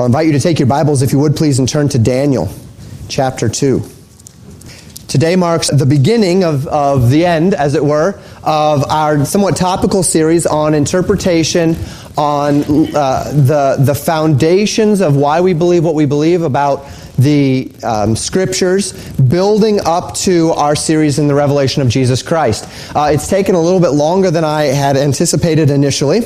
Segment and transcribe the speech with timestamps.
[0.00, 2.48] I'll invite you to take your Bibles, if you would please, and turn to Daniel
[3.08, 3.82] chapter 2.
[5.08, 10.02] Today marks the beginning of, of the end, as it were, of our somewhat topical
[10.02, 11.76] series on interpretation,
[12.16, 12.62] on
[12.96, 16.86] uh, the, the foundations of why we believe what we believe about
[17.18, 22.64] the um, scriptures, building up to our series in the revelation of Jesus Christ.
[22.96, 26.22] Uh, it's taken a little bit longer than I had anticipated initially.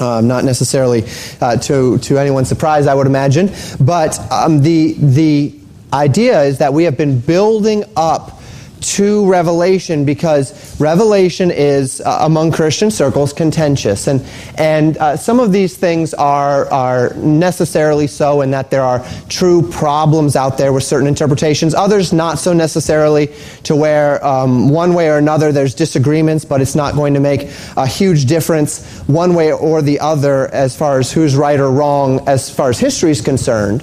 [0.00, 1.04] Um, not necessarily
[1.40, 3.50] uh, to, to anyone's surprise, I would imagine.
[3.80, 5.54] But um, the, the
[5.92, 8.37] idea is that we have been building up
[8.80, 14.06] to Revelation because Revelation is, uh, among Christian circles, contentious.
[14.06, 14.24] And,
[14.56, 19.68] and uh, some of these things are, are necessarily so in that there are true
[19.68, 23.28] problems out there with certain interpretations, others not so necessarily,
[23.64, 27.48] to where um, one way or another there's disagreements, but it's not going to make
[27.76, 32.26] a huge difference one way or the other as far as who's right or wrong
[32.28, 33.82] as far as history is concerned.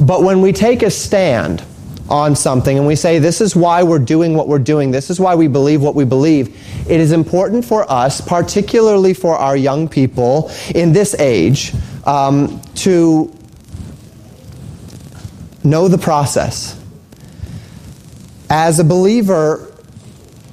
[0.00, 1.64] But when we take a stand,
[2.08, 5.18] on something and we say, this is why we're doing what we're doing, this is
[5.18, 6.56] why we believe what we believe,
[6.88, 11.72] it is important for us, particularly for our young people in this age,
[12.04, 13.32] um, to
[15.62, 16.80] know the process.
[18.50, 19.72] As a believer,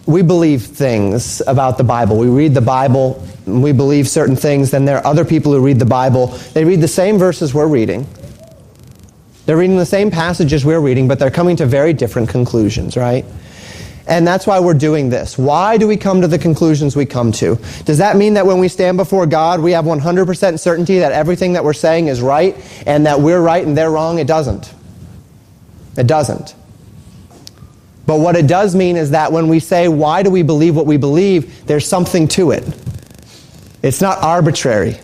[0.06, 2.18] we believe things about the Bible.
[2.18, 5.80] We read the Bible, we believe certain things, then there are other people who read
[5.80, 6.28] the Bible.
[6.54, 8.08] They read the same verses we're reading
[9.46, 13.26] they're reading the same passages we're reading, but they're coming to very different conclusions, right?
[14.08, 15.38] And that's why we're doing this.
[15.38, 17.58] Why do we come to the conclusions we come to?
[17.86, 21.54] Does that mean that when we stand before God, we have 100% certainty that everything
[21.54, 24.20] that we're saying is right and that we're right and they're wrong?
[24.20, 24.74] It doesn't.
[25.98, 26.56] It doesn't.
[28.06, 30.86] But what it does mean is that when we say, why do we believe what
[30.86, 32.64] we believe, there's something to it.
[33.82, 35.00] It's not arbitrary.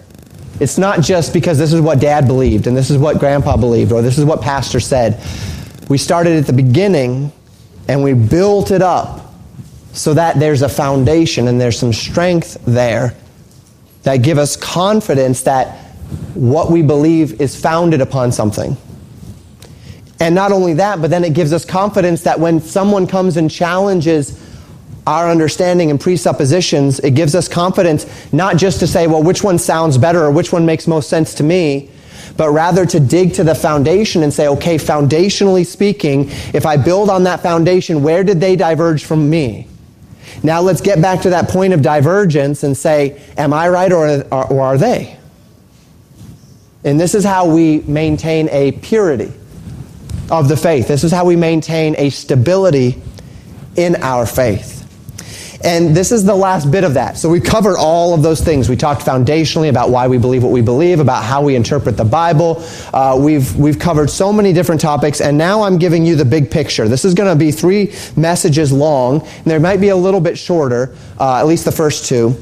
[0.60, 3.92] It's not just because this is what dad believed and this is what grandpa believed
[3.92, 5.22] or this is what pastor said.
[5.88, 7.32] We started at the beginning
[7.88, 9.32] and we built it up
[9.94, 13.16] so that there's a foundation and there's some strength there
[14.04, 15.74] that give us confidence that
[16.34, 18.76] what we believe is founded upon something.
[20.20, 23.52] And not only that, but then it gives us confidence that when someone comes and
[23.52, 24.42] challenges
[25.08, 29.58] our understanding and presuppositions, it gives us confidence not just to say, well, which one
[29.58, 31.90] sounds better or which one makes most sense to me,
[32.36, 37.10] but rather to dig to the foundation and say, okay, foundationally speaking, if I build
[37.10, 39.68] on that foundation, where did they diverge from me?
[40.44, 44.10] Now let's get back to that point of divergence and say, am I right or,
[44.30, 45.18] or, or are they?
[46.84, 49.32] And this is how we maintain a purity
[50.30, 50.90] of the faith.
[50.90, 53.02] This is how we maintain a stability
[53.78, 54.74] in our faith.
[55.64, 57.18] And this is the last bit of that.
[57.18, 58.70] So we covered all of those things.
[58.70, 62.06] We talked foundationally about why we believe what we believe, about how we interpret the
[62.06, 62.64] Bible.
[62.94, 66.52] Uh, we've, we've covered so many different topics, and now I'm giving you the big
[66.52, 66.88] picture.
[66.88, 70.38] This is going to be three messages long, and there might be a little bit
[70.38, 72.36] shorter, uh, at least the first two.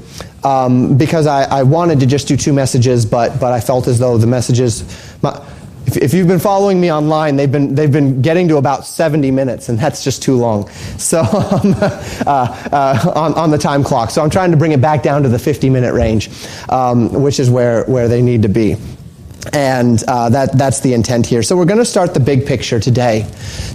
[0.43, 3.97] Um, because I, I, wanted to just do two messages, but, but I felt as
[3.97, 4.83] though the messages,
[5.23, 5.43] my,
[5.87, 9.29] if, if you've been following me online, they've been, they've been getting to about 70
[9.31, 10.67] minutes, and that's just too long.
[10.97, 12.23] So, um, uh,
[13.05, 14.09] uh, on, on the time clock.
[14.11, 16.29] So, I'm trying to bring it back down to the 50 minute range,
[16.69, 18.75] um, which is where, where they need to be.
[19.53, 21.43] And uh, that, that's the intent here.
[21.43, 23.21] So, we're going to start the big picture today.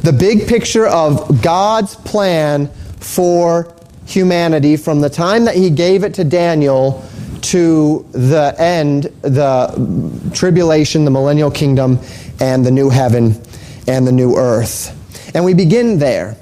[0.03, 2.67] The big picture of God's plan
[2.99, 3.73] for
[4.07, 7.05] humanity from the time that He gave it to Daniel
[7.43, 11.99] to the end, the tribulation, the millennial kingdom,
[12.41, 13.41] and the new heaven
[13.87, 14.97] and the new earth.
[15.35, 16.37] And we begin there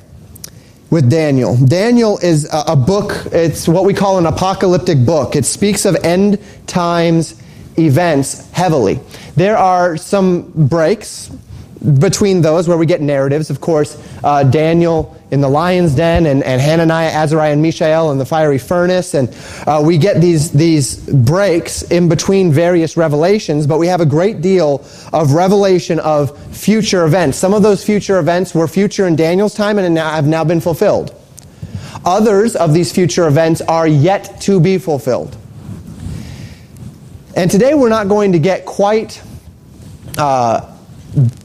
[0.91, 1.57] with Daniel.
[1.57, 5.37] Daniel is a, book, it's what we call an apocalyptic book.
[5.37, 7.41] It speaks of end times
[7.79, 8.99] events heavily.
[9.37, 11.31] There are some breaks
[12.01, 16.43] between those where we get narratives, of course, uh, Daniel in the lion's den and,
[16.43, 19.15] and Hananiah, Azariah, and Mishael in the fiery furnace.
[19.15, 19.35] And
[19.67, 24.41] uh, we get these, these breaks in between various revelations, but we have a great
[24.41, 27.39] deal of revelation of future events.
[27.39, 31.15] Some of those future events were future in Daniel's time and have now been fulfilled.
[32.05, 35.37] Others of these future events are yet to be fulfilled.
[37.37, 39.23] And today we're not going to get quite.
[40.17, 40.75] Uh,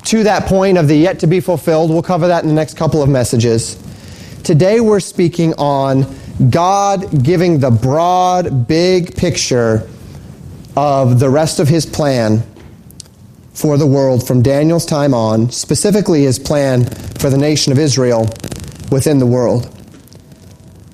[0.06, 1.90] to that point of the yet to be fulfilled.
[1.90, 3.78] We'll cover that in the next couple of messages.
[4.44, 6.06] Today we're speaking on
[6.50, 9.88] God giving the broad, big picture
[10.76, 12.44] of the rest of his plan
[13.54, 18.22] for the world from Daniel's time on, specifically his plan for the nation of Israel
[18.92, 19.70] within the world.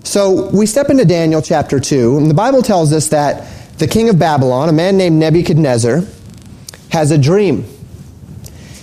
[0.03, 3.47] So we step into Daniel chapter 2, and the Bible tells us that
[3.79, 6.01] the king of Babylon, a man named Nebuchadnezzar,
[6.91, 7.63] has a dream.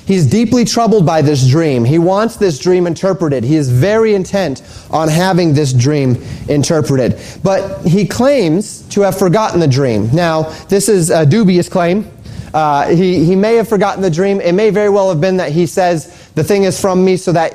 [0.07, 1.85] He's deeply troubled by this dream.
[1.85, 3.43] He wants this dream interpreted.
[3.43, 7.19] He is very intent on having this dream interpreted.
[7.43, 10.09] But he claims to have forgotten the dream.
[10.15, 12.09] Now, this is a dubious claim.
[12.55, 14.41] Uh, he, he may have forgotten the dream.
[14.41, 17.33] It may very well have been that he says, The thing is from me, so
[17.33, 17.53] that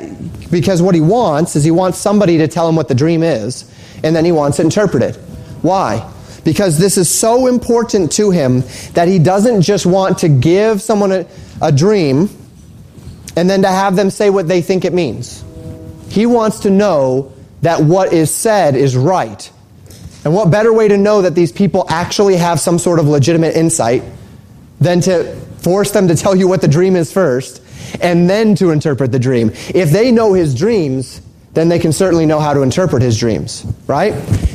[0.52, 3.74] because what he wants is he wants somebody to tell him what the dream is,
[4.04, 5.16] and then he wants it interpreted.
[5.62, 6.12] Why?
[6.44, 11.14] Because this is so important to him that he doesn't just want to give someone
[11.14, 11.26] a,
[11.62, 12.28] a dream
[13.38, 15.44] and then to have them say what they think it means.
[16.10, 17.32] He wants to know
[17.62, 19.50] that what is said is right.
[20.24, 23.56] And what better way to know that these people actually have some sort of legitimate
[23.56, 24.04] insight
[24.80, 27.62] than to force them to tell you what the dream is first
[28.02, 29.52] and then to interpret the dream?
[29.74, 31.22] If they know his dreams,
[31.54, 34.14] then they can certainly know how to interpret his dreams, right?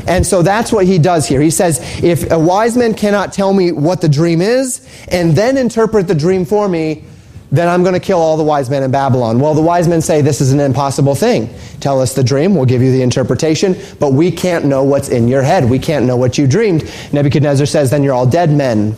[0.09, 1.41] And so that's what he does here.
[1.41, 5.57] He says, If a wise man cannot tell me what the dream is and then
[5.57, 7.05] interpret the dream for me,
[7.53, 9.39] then I'm going to kill all the wise men in Babylon.
[9.39, 11.49] Well, the wise men say this is an impossible thing.
[11.81, 15.29] Tell us the dream, we'll give you the interpretation, but we can't know what's in
[15.29, 15.65] your head.
[15.69, 16.91] We can't know what you dreamed.
[17.13, 18.97] Nebuchadnezzar says, then you're all dead men.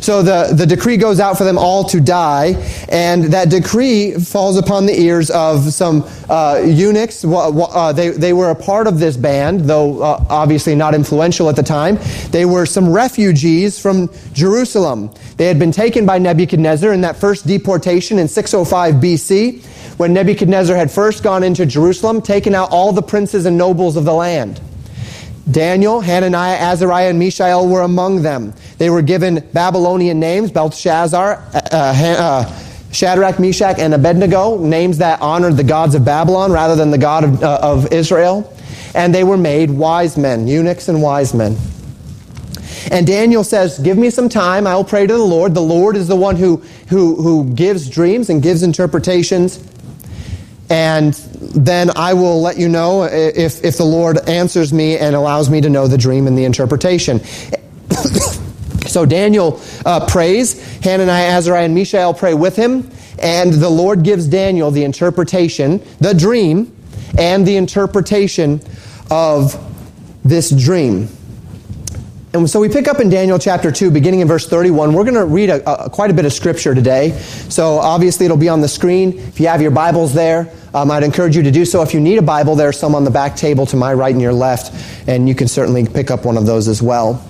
[0.00, 2.54] So the, the decree goes out for them all to die,
[2.88, 7.24] and that decree falls upon the ears of some uh, eunuchs.
[7.24, 11.56] Uh, they, they were a part of this band, though uh, obviously not influential at
[11.56, 11.98] the time.
[12.30, 15.12] They were some refugees from Jerusalem.
[15.36, 19.64] They had been taken by Nebuchadnezzar in that first deportation in 605 BC,
[19.98, 24.04] when Nebuchadnezzar had first gone into Jerusalem, taken out all the princes and nobles of
[24.04, 24.60] the land.
[25.50, 28.52] Daniel, Hananiah, Azariah, and Mishael were among them.
[28.78, 35.20] They were given Babylonian names, Belshazzar, uh, uh, uh Shadrach, Meshach, and Abednego, names that
[35.20, 38.56] honored the gods of Babylon rather than the God of, uh, of Israel.
[38.94, 41.56] And they were made wise men, eunuchs and wise men.
[42.90, 45.54] And Daniel says, Give me some time, I will pray to the Lord.
[45.54, 46.56] The Lord is the one who,
[46.88, 49.58] who, who gives dreams and gives interpretations.
[50.70, 55.50] And then I will let you know if, if the Lord answers me and allows
[55.50, 57.20] me to know the dream and the interpretation.
[58.88, 60.48] So Daniel uh, prays.
[60.82, 62.90] Hananiah, Azariah, and Mishael pray with him.
[63.20, 66.74] And the Lord gives Daniel the interpretation, the dream,
[67.18, 68.60] and the interpretation
[69.10, 69.54] of
[70.24, 71.08] this dream.
[72.34, 74.92] And so we pick up in Daniel chapter 2, beginning in verse 31.
[74.92, 77.12] We're going to read a, a, quite a bit of scripture today.
[77.48, 79.18] So obviously it'll be on the screen.
[79.18, 81.82] If you have your Bibles there, um, I'd encourage you to do so.
[81.82, 84.12] If you need a Bible, there are some on the back table to my right
[84.12, 87.24] and your left, and you can certainly pick up one of those as well.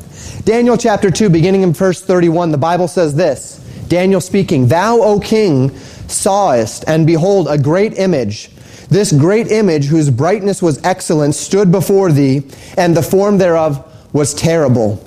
[0.49, 3.59] Daniel chapter 2, beginning in verse 31, the Bible says this
[3.89, 5.77] Daniel speaking, Thou, O king,
[6.09, 8.49] sawest, and behold, a great image.
[8.89, 12.49] This great image, whose brightness was excellent, stood before thee,
[12.79, 15.07] and the form thereof was terrible.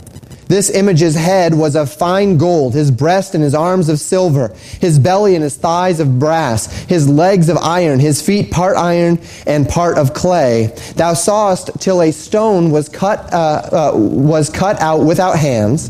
[0.52, 5.00] This image's head was of fine gold, his breast and his arms of silver, his
[5.00, 9.18] belly and his thighs of brass, his legs of iron, his feet part iron
[9.48, 10.74] and part of clay.
[10.98, 15.88] Thou sawest till a stone was cut, uh, uh, was cut out without hands,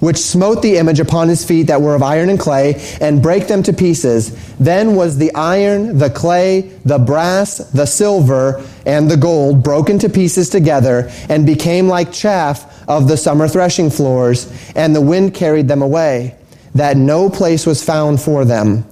[0.00, 3.46] which smote the image upon his feet that were of iron and clay, and brake
[3.48, 4.34] them to pieces.
[4.60, 10.08] Then was the iron, the clay, the brass, the silver, and the gold broken to
[10.08, 15.68] pieces together and became like chaff of the summer threshing floors, and the wind carried
[15.68, 16.34] them away,
[16.74, 18.84] that no place was found for them.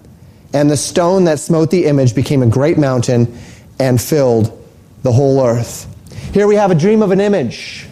[0.53, 3.37] And the stone that smote the image became a great mountain
[3.79, 4.57] and filled
[5.03, 5.87] the whole earth.
[6.35, 7.87] Here we have a dream of an image.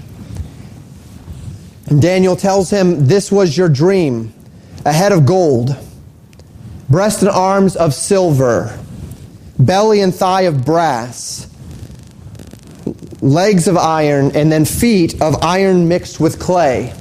[1.86, 4.34] And Daniel tells him, This was your dream
[4.86, 5.76] a head of gold,
[6.88, 8.78] breast and arms of silver,
[9.58, 11.46] belly and thigh of brass
[13.20, 16.92] legs of iron, and then feet of iron mixed with clay.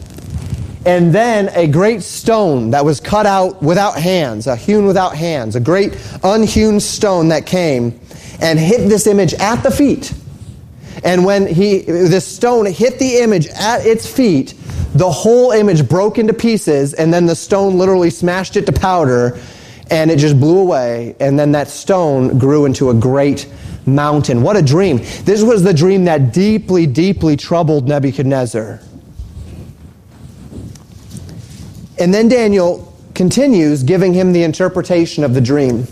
[0.86, 5.56] And then a great stone that was cut out without hands, a hewn without hands,
[5.56, 8.00] a great unhewn stone that came
[8.40, 10.14] and hit this image at the feet.
[11.04, 14.54] And when he, this stone hit the image at its feet,
[14.96, 19.40] the whole image broke into pieces, and then the stone literally smashed it to powder,
[19.92, 21.16] and it just blew away.
[21.20, 23.48] And then that stone grew into a great
[23.88, 24.44] mountain.
[24.44, 24.98] What a dream.
[25.24, 28.82] This was the dream that deeply, deeply troubled Nebuchadnezzar.
[32.00, 35.88] And then Daniel continues giving him the interpretation of the dream.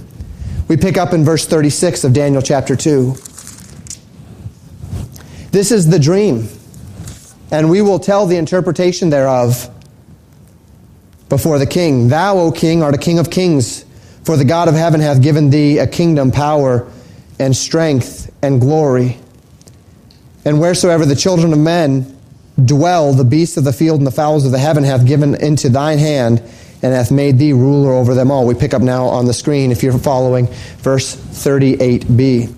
[0.67, 3.13] We pick up in verse 36 of Daniel chapter 2.
[5.51, 6.49] This is the dream,
[7.49, 9.69] and we will tell the interpretation thereof
[11.29, 12.09] before the king.
[12.09, 13.85] Thou, O king, art a king of kings,
[14.25, 16.91] for the God of heaven hath given thee a kingdom, power,
[17.39, 19.17] and strength and glory.
[20.43, 22.17] And wheresoever the children of men
[22.63, 25.69] dwell, the beasts of the field and the fowls of the heaven hath given into
[25.69, 26.41] thine hand
[26.81, 28.45] and hath made thee ruler over them all.
[28.45, 32.53] We pick up now on the screen, if you're following, verse 38b.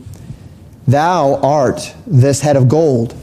[0.88, 3.16] Thou art this head of gold,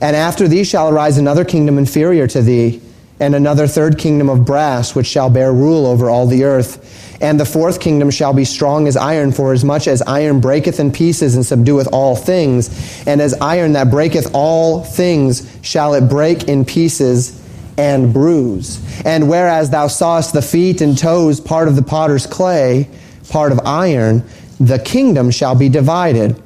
[0.00, 2.80] and after thee shall arise another kingdom inferior to thee,
[3.20, 6.83] and another third kingdom of brass, which shall bear rule over all the earth
[7.20, 10.80] and the fourth kingdom shall be strong as iron, for as much as iron breaketh
[10.80, 12.70] in pieces and subdueth all things,
[13.06, 17.40] and as iron that breaketh all things shall it break in pieces
[17.78, 18.80] and bruise.
[19.04, 22.88] And whereas thou sawest the feet and toes part of the potter's clay,
[23.30, 24.24] part of iron,
[24.60, 26.40] the kingdom shall be divided.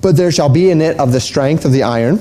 [0.00, 2.18] But there shall be in it of the strength of the iron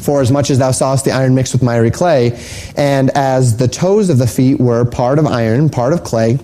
[0.00, 2.38] for as much as thou sawest the iron mixed with miry clay,
[2.76, 6.38] and as the toes of the feet were part of iron, part of clay,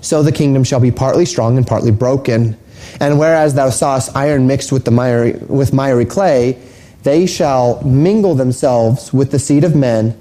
[0.00, 2.56] so the kingdom shall be partly strong and partly broken.
[3.00, 6.58] And whereas thou sawest iron mixed with, the miry, with miry clay,
[7.04, 10.16] they shall mingle themselves with the seed of men,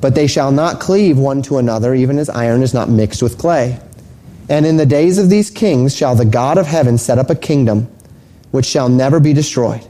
[0.00, 3.38] but they shall not cleave one to another, even as iron is not mixed with
[3.38, 3.78] clay.
[4.50, 7.34] And in the days of these kings shall the God of heaven set up a
[7.34, 7.88] kingdom
[8.50, 9.84] which shall never be destroyed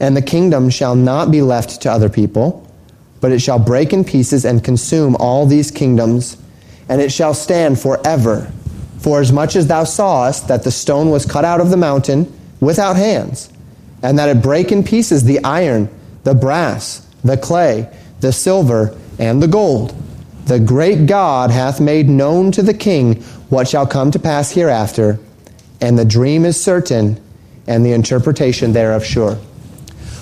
[0.00, 2.66] and the kingdom shall not be left to other people,
[3.20, 6.36] but it shall break in pieces and consume all these kingdoms,
[6.88, 8.50] and it shall stand forever.
[8.98, 12.30] For as much as thou sawest that the stone was cut out of the mountain
[12.60, 13.48] without hands,
[14.02, 15.88] and that it brake in pieces the iron,
[16.24, 17.88] the brass, the clay,
[18.20, 19.94] the silver, and the gold,
[20.44, 25.18] the great God hath made known to the king what shall come to pass hereafter,
[25.80, 27.18] and the dream is certain,
[27.66, 29.38] and the interpretation thereof sure.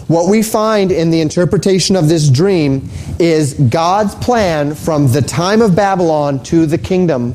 [0.07, 5.63] What we find in the interpretation of this dream is God's plan from the time
[5.63, 7.35] of Babylon to the kingdom,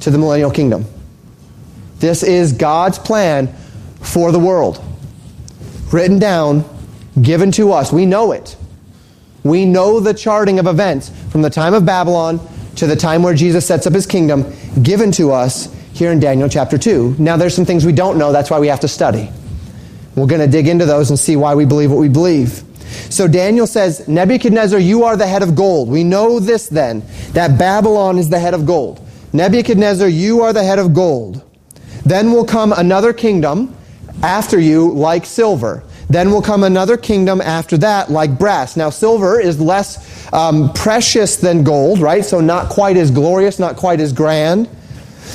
[0.00, 0.86] to the millennial kingdom.
[1.98, 3.48] This is God's plan
[4.00, 4.82] for the world.
[5.92, 6.64] Written down,
[7.20, 7.92] given to us.
[7.92, 8.56] We know it.
[9.44, 12.40] We know the charting of events from the time of Babylon
[12.76, 14.50] to the time where Jesus sets up his kingdom,
[14.82, 17.16] given to us here in Daniel chapter 2.
[17.18, 19.30] Now, there's some things we don't know, that's why we have to study.
[20.18, 22.62] We're going to dig into those and see why we believe what we believe.
[23.10, 25.88] So Daniel says, Nebuchadnezzar, you are the head of gold.
[25.88, 29.00] We know this then, that Babylon is the head of gold.
[29.32, 31.44] Nebuchadnezzar, you are the head of gold.
[32.04, 33.76] Then will come another kingdom
[34.22, 35.84] after you like silver.
[36.10, 38.76] Then will come another kingdom after that like brass.
[38.76, 42.24] Now, silver is less um, precious than gold, right?
[42.24, 44.70] So, not quite as glorious, not quite as grand.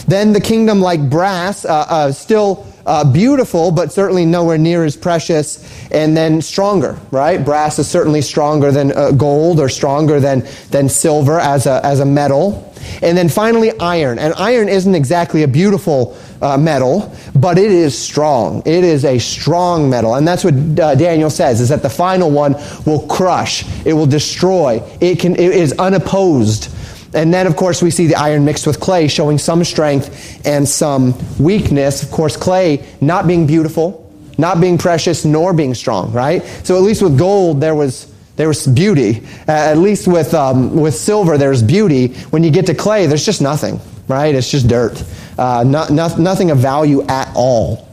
[0.08, 4.96] Then the kingdom like brass, uh, uh, still uh, beautiful, but certainly nowhere near as
[4.98, 7.44] precious, and then stronger, right?
[7.44, 12.00] Brass is certainly stronger than uh, gold or stronger than, than silver as a, as
[12.00, 12.70] a metal.
[13.02, 14.20] And then finally, iron.
[14.20, 18.62] And iron isn't exactly a beautiful uh, metal, but it is strong.
[18.66, 20.16] It is a strong metal.
[20.16, 24.06] And that's what uh, Daniel says, is that the final one will crush, it will
[24.06, 26.74] destroy, it, can, it is unopposed
[27.14, 30.68] and then, of course, we see the iron mixed with clay, showing some strength and
[30.68, 32.04] some weakness.
[32.04, 36.44] Of course, clay not being beautiful, not being precious, nor being strong, right?
[36.64, 38.08] So, at least with gold, there was.
[38.36, 39.18] There was beauty.
[39.48, 42.16] Uh, at least with, um, with silver, there's beauty.
[42.32, 44.34] When you get to clay, there's just nothing, right?
[44.34, 45.04] It's just dirt.
[45.38, 47.88] Uh, not, not, nothing of value at all.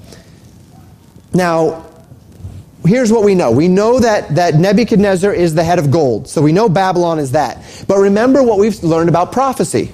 [1.35, 1.89] Now,
[2.84, 3.50] here's what we know.
[3.50, 6.28] We know that, that Nebuchadnezzar is the head of gold.
[6.28, 7.58] So we know Babylon is that.
[7.87, 9.92] But remember what we've learned about prophecy.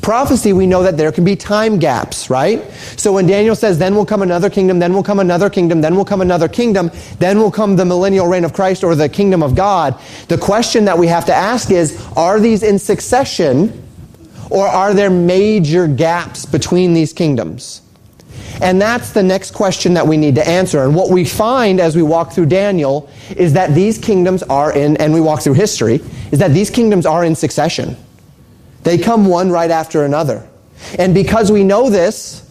[0.00, 2.68] Prophecy, we know that there can be time gaps, right?
[2.96, 5.94] So when Daniel says, then will come another kingdom, then will come another kingdom, then
[5.94, 9.42] will come another kingdom, then will come the millennial reign of Christ or the kingdom
[9.42, 13.86] of God, the question that we have to ask is, are these in succession
[14.48, 17.82] or are there major gaps between these kingdoms?
[18.60, 20.82] And that's the next question that we need to answer.
[20.84, 24.96] And what we find as we walk through Daniel is that these kingdoms are in,
[24.98, 27.96] and we walk through history, is that these kingdoms are in succession.
[28.82, 30.46] They come one right after another.
[30.98, 32.46] And because we know this,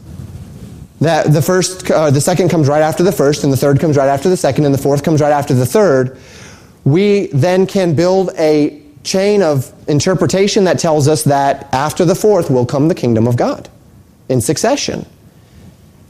[1.02, 3.96] that the first, uh, the second comes right after the first, and the third comes
[3.98, 6.20] right after the second, and the fourth comes right after the third,
[6.86, 12.50] we then can build a chain of interpretation that tells us that after the fourth
[12.50, 13.70] will come the kingdom of God
[14.28, 15.06] in succession.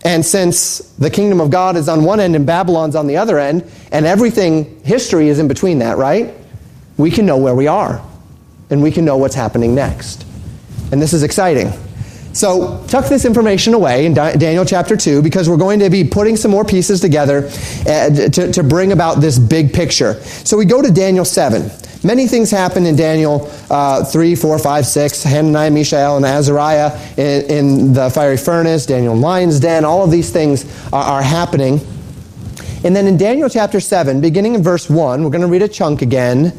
[0.03, 3.37] And since the kingdom of God is on one end and Babylon's on the other
[3.37, 6.33] end, and everything, history is in between that, right?
[6.97, 8.01] We can know where we are
[8.69, 10.25] and we can know what's happening next.
[10.91, 11.71] And this is exciting.
[12.31, 16.37] So, tuck this information away in Daniel chapter 2 because we're going to be putting
[16.37, 17.47] some more pieces together
[17.87, 20.13] uh, to, to bring about this big picture.
[20.45, 21.69] So, we go to Daniel 7.
[22.03, 27.51] Many things happen in Daniel uh, 3, 4, 5, 6, Hananiah, Mishael, and Azariah in,
[27.85, 29.83] in the fiery furnace, Daniel in lion's den.
[29.83, 30.63] All of these things
[30.93, 31.81] are, are happening.
[32.85, 35.67] And then in Daniel chapter 7, beginning in verse 1, we're going to read a
[35.67, 36.53] chunk again.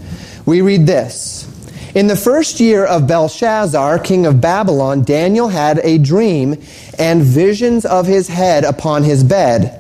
[0.45, 1.47] We read this.
[1.95, 6.63] In the first year of Belshazzar, king of Babylon, Daniel had a dream
[6.99, 9.80] and visions of his head upon his bed.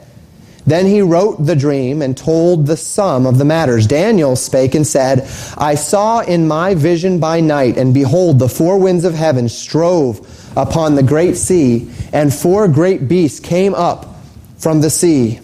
[0.67, 3.87] Then he wrote the dream and told the sum of the matters.
[3.87, 8.79] Daniel spake and said, I saw in my vision by night, and behold, the four
[8.79, 10.21] winds of heaven strove
[10.57, 14.15] upon the great sea, and four great beasts came up
[14.59, 15.41] from the sea.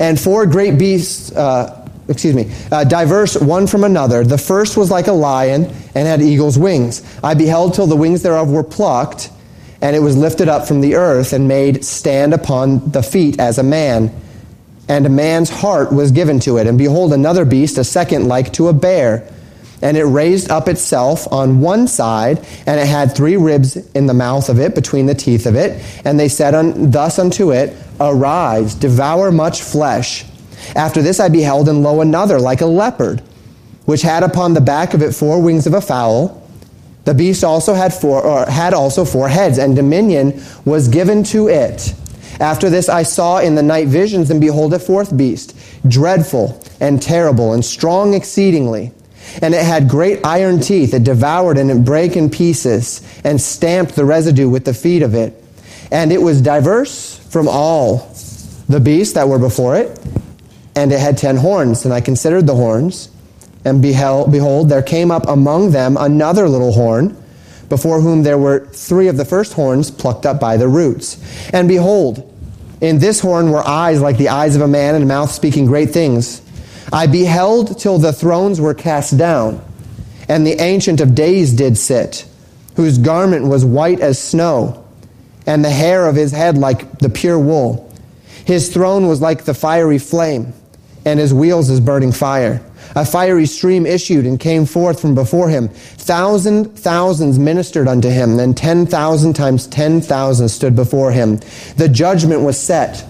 [0.00, 4.24] And four great beasts, uh, excuse me, uh, diverse one from another.
[4.24, 5.64] The first was like a lion
[5.94, 7.02] and had eagle's wings.
[7.22, 9.30] I beheld till the wings thereof were plucked,
[9.80, 13.56] and it was lifted up from the earth and made stand upon the feet as
[13.56, 14.10] a man
[14.90, 16.66] and man's heart was given to it.
[16.66, 19.32] And behold, another beast, a second like to a bear.
[19.80, 24.14] And it raised up itself on one side, and it had three ribs in the
[24.14, 25.80] mouth of it, between the teeth of it.
[26.04, 30.24] And they said un- thus unto it, Arise, devour much flesh.
[30.74, 33.22] After this I beheld, and lo, another like a leopard,
[33.84, 36.36] which had upon the back of it four wings of a fowl.
[37.04, 41.46] The beast also had four, or had also four heads, and dominion was given to
[41.48, 41.94] it
[42.40, 45.54] after this I saw in the night visions, and behold, a fourth beast,
[45.86, 48.92] dreadful and terrible and strong exceedingly.
[49.42, 50.94] And it had great iron teeth.
[50.94, 55.14] It devoured and it brake in pieces and stamped the residue with the feet of
[55.14, 55.36] it.
[55.92, 58.10] And it was diverse from all
[58.70, 60.00] the beasts that were before it.
[60.74, 61.84] And it had ten horns.
[61.84, 63.10] And I considered the horns.
[63.66, 67.14] And beheld, behold, there came up among them another little horn,
[67.68, 71.18] before whom there were three of the first horns plucked up by the roots.
[71.52, 72.28] And behold,
[72.80, 75.66] in this horn were eyes like the eyes of a man and a mouth speaking
[75.66, 76.40] great things.
[76.92, 79.60] I beheld till the thrones were cast down,
[80.28, 82.24] and the Ancient of Days did sit,
[82.76, 84.82] whose garment was white as snow,
[85.46, 87.86] and the hair of his head like the pure wool.
[88.46, 90.54] His throne was like the fiery flame,
[91.04, 92.62] and his wheels as burning fire.
[92.96, 95.68] A fiery stream issued and came forth from before him.
[95.68, 101.36] Thousand thousands ministered unto him, and ten thousand times ten thousand stood before him.
[101.76, 103.04] The judgment was set,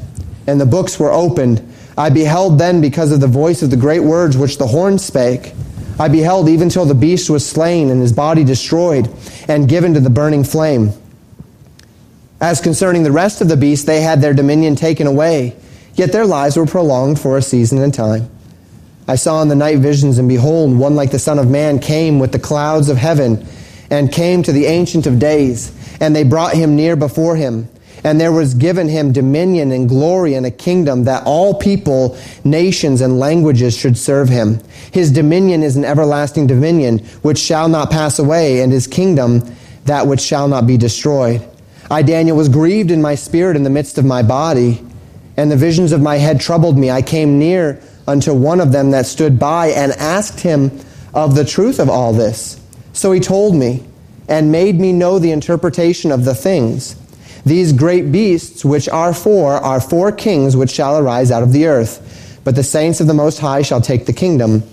[0.47, 1.67] and the books were opened.
[1.97, 5.53] I beheld then because of the voice of the great words which the horn spake.
[5.99, 9.11] I beheld even till the beast was slain and his body destroyed
[9.49, 10.91] and given to the burning flame.
[12.41, 15.55] As concerning the rest of the beasts, they had their dominion taken away,
[15.95, 18.31] yet their lives were prolonged for a season and time.
[19.11, 22.21] I saw in the night visions, and behold, one like the Son of Man came
[22.21, 23.45] with the clouds of heaven
[23.91, 27.69] and came to the Ancient of Days, and they brought him near before him.
[28.05, 33.01] And there was given him dominion and glory and a kingdom that all people, nations,
[33.01, 34.61] and languages should serve him.
[34.93, 39.43] His dominion is an everlasting dominion which shall not pass away, and his kingdom
[39.87, 41.43] that which shall not be destroyed.
[41.91, 44.81] I, Daniel, was grieved in my spirit in the midst of my body,
[45.37, 46.93] and the visions of my head troubled me.
[46.93, 50.71] I came near unto one of them that stood by and asked him
[51.15, 52.61] of the truth of all this.
[52.93, 53.85] So he told me
[54.29, 56.97] and made me know the interpretation of the things.
[57.47, 61.67] These great beasts which are four are four kings which shall arise out of the
[61.67, 62.41] earth.
[62.43, 64.65] But the saints of the Most High shall take the kingdom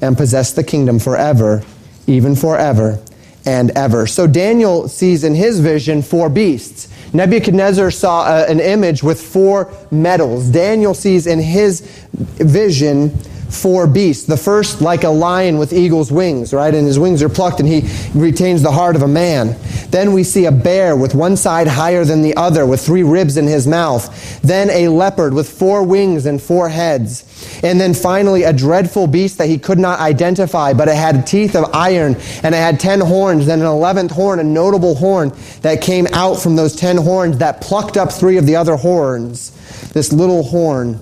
[0.00, 1.62] and possess the kingdom forever,
[2.06, 3.02] even forever
[3.44, 4.06] and ever.
[4.06, 6.88] So Daniel sees in his vision four beasts.
[7.14, 10.46] Nebuchadnezzar saw uh, an image with four metals.
[10.50, 11.80] Daniel sees in his
[12.12, 13.16] vision
[13.54, 14.24] four beasts.
[14.24, 16.74] The first, like a lion with eagle's wings, right?
[16.74, 17.88] And his wings are plucked and he
[18.18, 19.56] retains the heart of a man.
[19.90, 23.36] Then we see a bear with one side higher than the other, with three ribs
[23.36, 24.42] in his mouth.
[24.42, 27.22] Then a leopard with four wings and four heads.
[27.62, 31.54] And then finally, a dreadful beast that he could not identify, but it had teeth
[31.54, 35.80] of iron and it had ten horns, then an eleventh horn, a notable horn that
[35.80, 39.50] came out from those ten horns that plucked up three of the other horns.
[39.92, 41.00] This little horn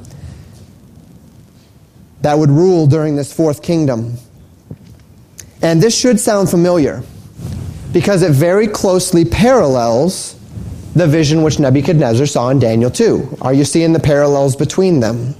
[2.22, 4.14] that would rule during this fourth kingdom.
[5.60, 7.02] And this should sound familiar
[7.92, 10.38] because it very closely parallels
[10.94, 13.38] the vision which Nebuchadnezzar saw in Daniel 2.
[13.42, 15.34] Are you seeing the parallels between them?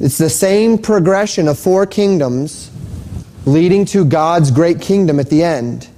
[0.00, 2.70] It's the same progression of four kingdoms
[3.46, 5.88] leading to God's great kingdom at the end.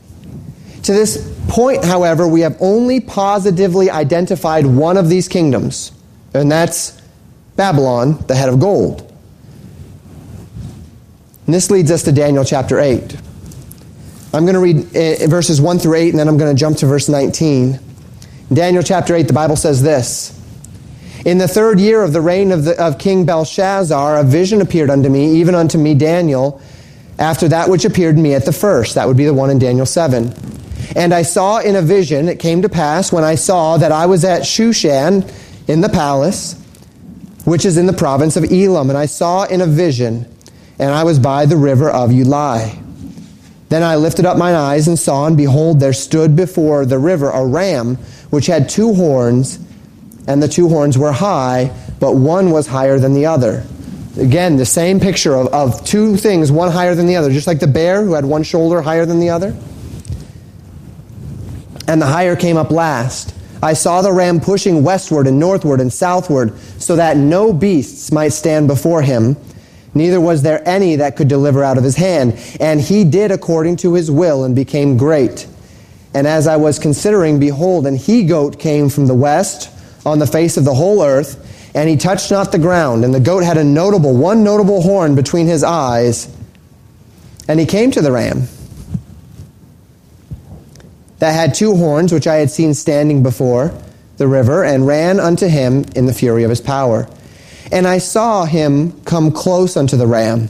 [0.84, 5.90] To this point, however, we have only positively identified one of these kingdoms,
[6.34, 7.00] and that's
[7.56, 9.02] Babylon, the head of gold.
[11.46, 13.16] And this leads us to Daniel chapter 8.
[14.34, 16.58] I'm going to read eh, eh, verses 1 through 8, and then I'm going to
[16.58, 17.78] jump to verse 19.
[18.50, 20.32] In Daniel chapter 8, the Bible says this
[21.24, 24.90] In the third year of the reign of, the, of King Belshazzar, a vision appeared
[24.90, 26.60] unto me, even unto me, Daniel,
[27.20, 28.96] after that which appeared to me at the first.
[28.96, 30.34] That would be the one in Daniel 7.
[30.96, 34.06] And I saw in a vision, it came to pass when I saw that I
[34.06, 35.24] was at Shushan
[35.68, 36.54] in the palace,
[37.44, 38.88] which is in the province of Elam.
[38.90, 40.26] And I saw in a vision,
[40.78, 42.82] and I was by the river of Ulai.
[43.68, 47.30] Then I lifted up mine eyes and saw, and behold, there stood before the river
[47.30, 47.96] a ram
[48.30, 49.58] which had two horns,
[50.26, 53.64] and the two horns were high, but one was higher than the other.
[54.18, 57.58] Again, the same picture of, of two things, one higher than the other, just like
[57.58, 59.56] the bear who had one shoulder higher than the other.
[61.88, 63.34] And the higher came up last.
[63.62, 68.28] I saw the ram pushing westward and northward and southward, so that no beasts might
[68.30, 69.36] stand before him
[69.96, 72.36] neither was there any that could deliver out of his hand.
[72.60, 75.46] And he did according to his will and became great.
[76.14, 79.70] And as I was considering, behold, an he goat came from the west
[80.06, 81.42] on the face of the whole earth,
[81.74, 83.04] and he touched not the ground.
[83.04, 86.34] And the goat had a notable, one notable horn between his eyes.
[87.48, 88.44] And he came to the ram
[91.18, 93.72] that had two horns, which I had seen standing before
[94.16, 97.08] the river, and ran unto him in the fury of his power.
[97.72, 100.48] And I saw him come close unto the ram,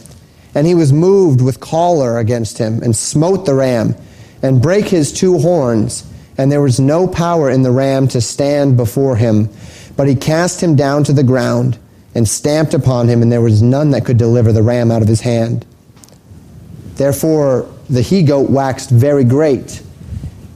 [0.54, 3.94] and he was moved with choler against him, and smote the ram,
[4.42, 6.04] and brake his two horns,
[6.36, 9.48] and there was no power in the ram to stand before him.
[9.96, 11.78] But he cast him down to the ground,
[12.14, 15.08] and stamped upon him, and there was none that could deliver the ram out of
[15.08, 15.64] his hand.
[16.96, 19.80] Therefore the he goat waxed very great,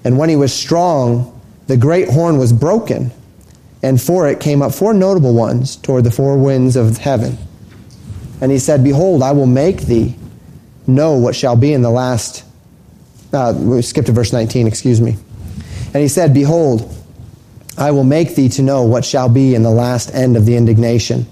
[0.04, 3.12] and when he was strong, the great horn was broken
[3.82, 7.38] and for it came up four notable ones toward the four winds of heaven.
[8.40, 10.16] And he said, Behold, I will make thee
[10.86, 12.44] know what shall be in the last.
[13.32, 15.16] Uh, we skipped to verse 19, excuse me.
[15.86, 16.94] And he said, Behold,
[17.78, 20.56] I will make thee to know what shall be in the last end of the
[20.56, 21.26] indignation.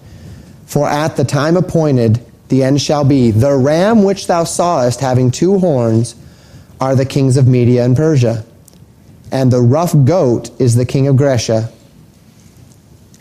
[0.67, 5.31] For at the time appointed, the end shall be the ram which thou sawest having
[5.31, 6.15] two horns
[6.81, 8.45] are the kings of Media and Persia,
[9.33, 11.71] and the rough goat is the king of Grecia."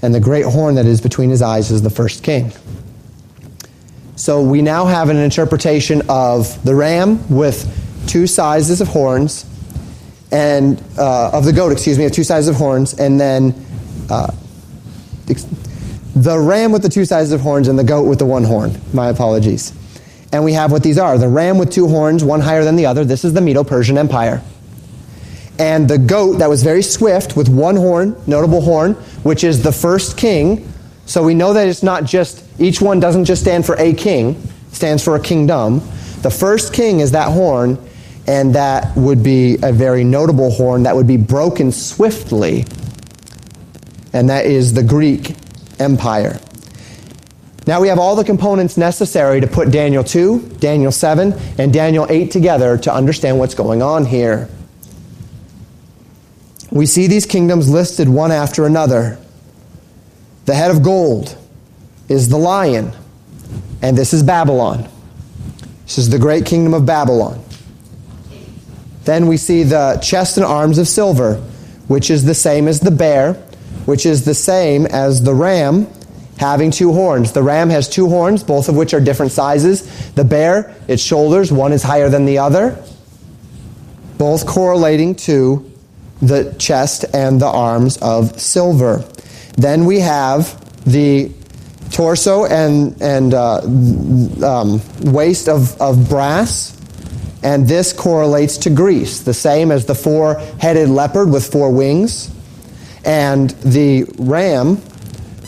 [0.07, 2.53] and the great horn that is between his eyes is the first king.
[4.15, 7.67] So we now have an interpretation of the ram with
[8.07, 9.45] two sizes of horns,
[10.31, 13.53] and uh, of the goat, excuse me, of two sizes of horns, and then
[14.09, 14.31] uh,
[16.15, 18.79] the ram with the two sizes of horns and the goat with the one horn.
[18.93, 19.73] My apologies.
[20.31, 22.85] And we have what these are the ram with two horns, one higher than the
[22.85, 23.03] other.
[23.03, 24.41] This is the Medo Persian Empire
[25.59, 28.93] and the goat that was very swift with one horn, notable horn,
[29.23, 30.71] which is the first king.
[31.05, 34.41] So we know that it's not just, each one doesn't just stand for a king,
[34.71, 35.79] stands for a kingdom.
[36.21, 37.77] The first king is that horn,
[38.27, 42.65] and that would be a very notable horn that would be broken swiftly.
[44.13, 45.35] And that is the Greek
[45.79, 46.39] Empire.
[47.65, 52.05] Now we have all the components necessary to put Daniel 2, Daniel 7, and Daniel
[52.09, 54.49] 8 together to understand what's going on here.
[56.77, 59.17] We see these kingdoms listed one after another.
[60.45, 61.35] The head of gold
[62.07, 62.91] is the lion,
[63.81, 64.87] and this is Babylon.
[65.85, 67.43] This is the great kingdom of Babylon.
[69.05, 71.37] Then we see the chest and arms of silver,
[71.87, 73.33] which is the same as the bear,
[73.85, 75.87] which is the same as the ram
[76.37, 77.31] having two horns.
[77.31, 80.11] The ram has two horns, both of which are different sizes.
[80.13, 82.77] The bear, its shoulders, one is higher than the other,
[84.19, 85.66] both correlating to
[86.21, 89.03] the chest and the arms of silver.
[89.57, 91.31] Then we have the
[91.91, 96.73] torso and, and uh, um, waist of, of brass.
[97.43, 102.33] And this correlates to Greece, the same as the four headed leopard with four wings,
[103.05, 104.81] and the ram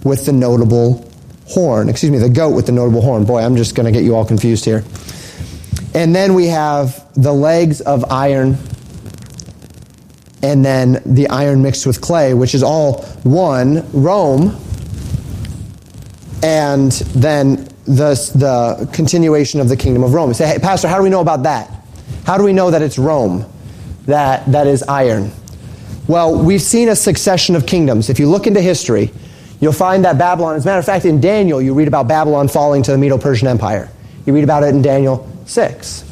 [0.05, 1.09] with the notable
[1.47, 1.89] horn.
[1.89, 3.25] Excuse me, the goat with the notable horn.
[3.25, 4.83] Boy, I'm just going to get you all confused here.
[5.95, 8.57] And then we have the legs of iron
[10.41, 14.55] and then the iron mixed with clay, which is all one, Rome,
[16.41, 20.29] and then the, the continuation of the kingdom of Rome.
[20.29, 21.71] You say, hey, Pastor, how do we know about that?
[22.25, 23.45] How do we know that it's Rome
[24.05, 25.31] that, that is iron?
[26.07, 28.09] Well, we've seen a succession of kingdoms.
[28.09, 29.11] If you look into history,
[29.59, 32.47] you'll find that Babylon, as a matter of fact, in Daniel, you read about Babylon
[32.47, 33.89] falling to the Medo Persian Empire.
[34.25, 36.05] You read about it in Daniel 6.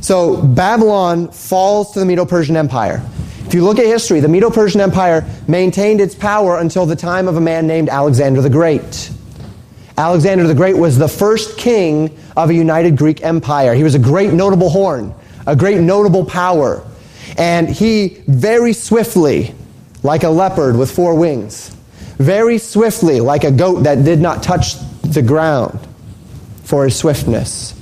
[0.00, 3.02] So Babylon falls to the Medo Persian Empire.
[3.46, 7.28] If you look at history, the Medo Persian Empire maintained its power until the time
[7.28, 9.10] of a man named Alexander the Great.
[9.98, 13.74] Alexander the Great was the first king of a united Greek empire.
[13.74, 15.12] He was a great notable horn,
[15.46, 16.82] a great notable power.
[17.36, 19.54] And he very swiftly,
[20.02, 21.76] like a leopard with four wings,
[22.16, 25.78] very swiftly, like a goat that did not touch the ground
[26.64, 27.74] for his swiftness,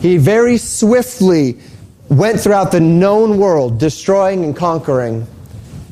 [0.00, 1.56] he very swiftly
[2.08, 5.26] went throughout the known world, destroying and conquering,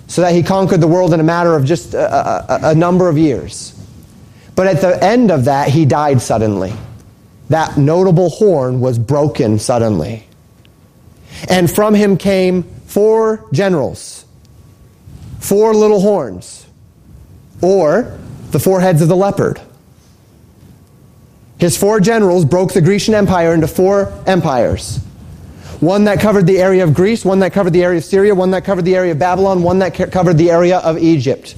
[0.09, 3.09] so that he conquered the world in a matter of just a, a, a number
[3.09, 3.79] of years.
[4.55, 6.73] But at the end of that, he died suddenly.
[7.49, 10.27] That notable horn was broken suddenly.
[11.49, 14.27] And from him came four generals,
[15.41, 16.67] four little horns,
[17.63, 18.19] or
[18.51, 19.61] the four heads of the leopard.
[21.59, 25.01] His four generals broke the Grecian Empire into four empires.
[25.83, 28.53] One that covered the area of Greece, one that covered the area of Syria, one
[28.53, 31.57] that covered the area of Babylon, one that covered the area of Egypt.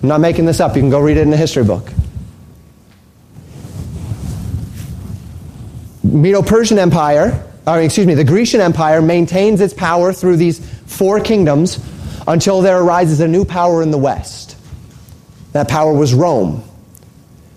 [0.00, 0.76] I'm not making this up.
[0.76, 1.92] You can go read it in a history book.
[6.04, 10.60] Medo Persian Empire, or uh, excuse me, the Grecian Empire maintains its power through these
[10.86, 11.84] four kingdoms
[12.28, 14.56] until there arises a new power in the West.
[15.50, 16.62] That power was Rome.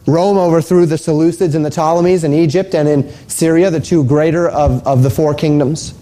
[0.08, 4.48] Rome overthrew the Seleucids and the Ptolemies in Egypt and in Syria, the two greater
[4.50, 5.94] of, of the four kingdoms.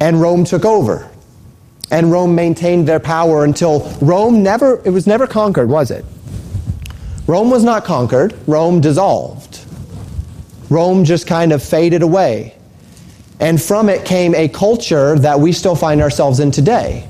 [0.00, 1.08] And Rome took over.
[1.92, 6.04] And Rome maintained their power until Rome never, it was never conquered, was it?
[7.26, 8.36] Rome was not conquered.
[8.48, 9.60] Rome dissolved.
[10.68, 12.54] Rome just kind of faded away.
[13.38, 17.06] And from it came a culture that we still find ourselves in today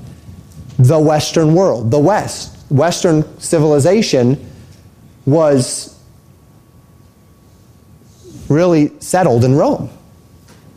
[0.78, 2.56] the Western world, the West.
[2.70, 4.49] Western civilization
[5.30, 5.96] was
[8.48, 9.88] really settled in Rome.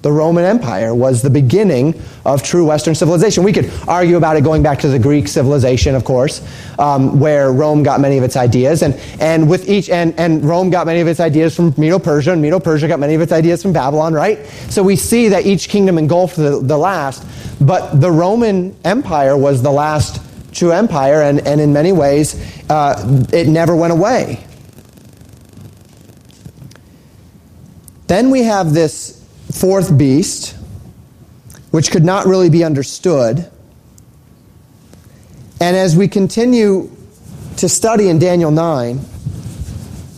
[0.03, 3.41] The Roman Empire was the beginning of true Western civilization.
[3.41, 6.45] We could argue about it going back to the Greek civilization, of course,
[6.77, 10.69] um, where Rome got many of its ideas, and, and with each and, and Rome
[10.69, 13.71] got many of its ideas from Medo-Persia, and Medo-Persia got many of its ideas from
[13.71, 14.45] Babylon, right?
[14.69, 17.25] So we see that each kingdom engulfed the, the last,
[17.63, 20.21] but the Roman Empire was the last
[20.53, 22.35] true empire, and, and in many ways,
[22.69, 24.45] uh, it never went away.
[28.07, 30.55] Then we have this fourth beast,
[31.71, 33.49] which could not really be understood.
[35.59, 36.91] And as we continue
[37.57, 38.97] to study in Daniel 9,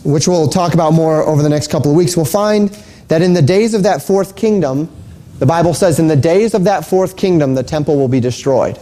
[0.04, 2.68] which we'll talk about more over the next couple of weeks, we'll find
[3.08, 4.88] that in the days of that fourth kingdom,
[5.38, 8.78] the Bible says, in the days of that fourth kingdom, the temple will be destroyed.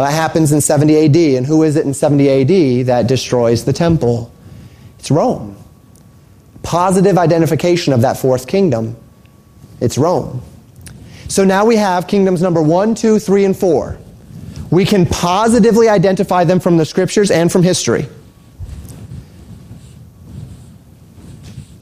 [0.00, 1.16] Well, that happens in 70 AD.
[1.36, 4.32] And who is it in 70 AD that destroys the temple?
[4.98, 5.58] It's Rome.
[6.62, 8.96] Positive identification of that fourth kingdom.
[9.78, 10.40] It's Rome.
[11.28, 13.98] So now we have kingdoms number one, two, three, and four.
[14.70, 18.06] We can positively identify them from the scriptures and from history.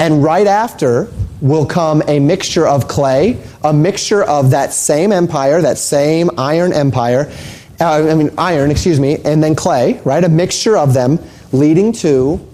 [0.01, 1.07] And right after
[1.41, 6.73] will come a mixture of clay, a mixture of that same empire, that same iron
[6.73, 7.33] empire,
[7.81, 10.23] uh, I mean, iron, excuse me, and then clay, right?
[10.25, 11.19] A mixture of them
[11.53, 12.45] leading to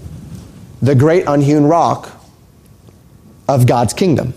[0.82, 2.10] the great unhewn rock
[3.48, 4.34] of God's kingdom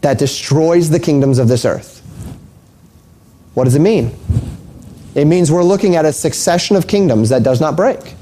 [0.00, 1.96] that destroys the kingdoms of this earth.
[3.54, 4.12] What does it mean?
[5.14, 8.14] It means we're looking at a succession of kingdoms that does not break.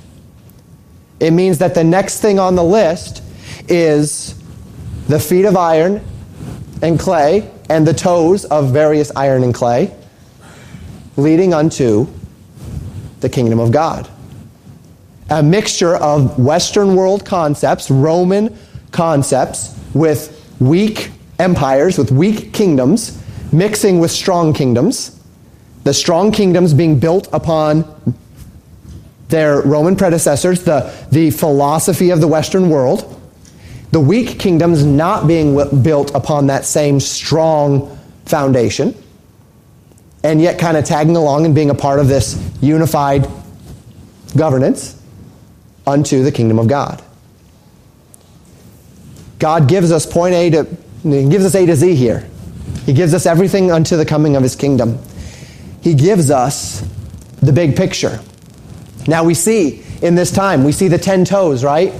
[1.20, 3.22] It means that the next thing on the list
[3.68, 4.34] is
[5.06, 6.02] the feet of iron
[6.82, 9.94] and clay and the toes of various iron and clay
[11.16, 12.06] leading unto
[13.20, 14.08] the kingdom of God.
[15.30, 18.56] A mixture of Western world concepts, Roman
[18.92, 23.20] concepts, with weak empires, with weak kingdoms,
[23.52, 25.12] mixing with strong kingdoms.
[25.84, 27.84] The strong kingdoms being built upon
[29.28, 33.12] their Roman predecessors, the, the philosophy of the Western world.
[33.90, 38.94] The weak kingdoms not being built upon that same strong foundation
[40.26, 43.28] and yet kind of tagging along and being a part of this unified
[44.36, 45.00] governance
[45.86, 47.00] unto the kingdom of God.
[49.38, 50.64] God gives us point A to
[51.04, 52.28] he gives us A to Z here.
[52.86, 54.98] He gives us everything unto the coming of his kingdom.
[55.80, 56.80] He gives us
[57.40, 58.18] the big picture.
[59.06, 61.92] Now we see in this time, we see the 10 toes, right?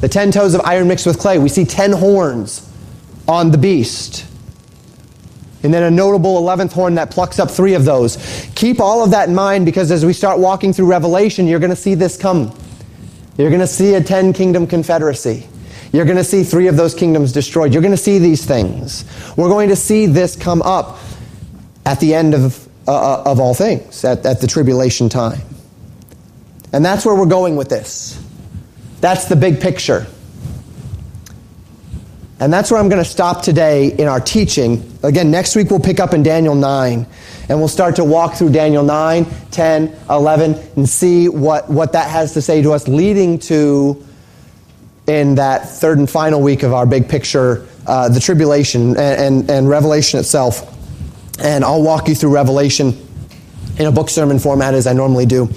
[0.00, 1.38] The 10 toes of iron mixed with clay.
[1.38, 2.70] We see 10 horns
[3.26, 4.26] on the beast
[5.64, 8.16] and then a notable 11th horn that plucks up three of those.
[8.54, 11.70] Keep all of that in mind because as we start walking through Revelation, you're going
[11.70, 12.56] to see this come.
[13.38, 15.48] You're going to see a 10 kingdom confederacy.
[15.90, 17.72] You're going to see three of those kingdoms destroyed.
[17.72, 19.04] You're going to see these things.
[19.36, 20.98] We're going to see this come up
[21.86, 25.40] at the end of, uh, uh, of all things, at, at the tribulation time.
[26.72, 28.20] And that's where we're going with this.
[29.00, 30.06] That's the big picture.
[32.44, 34.98] And that's where I'm going to stop today in our teaching.
[35.02, 37.06] Again, next week we'll pick up in Daniel 9
[37.48, 42.10] and we'll start to walk through Daniel 9, 10, 11, and see what, what that
[42.10, 44.04] has to say to us, leading to,
[45.06, 49.50] in that third and final week of our big picture, uh, the tribulation and, and,
[49.50, 50.70] and Revelation itself.
[51.42, 52.92] And I'll walk you through Revelation
[53.78, 55.48] in a book sermon format as I normally do.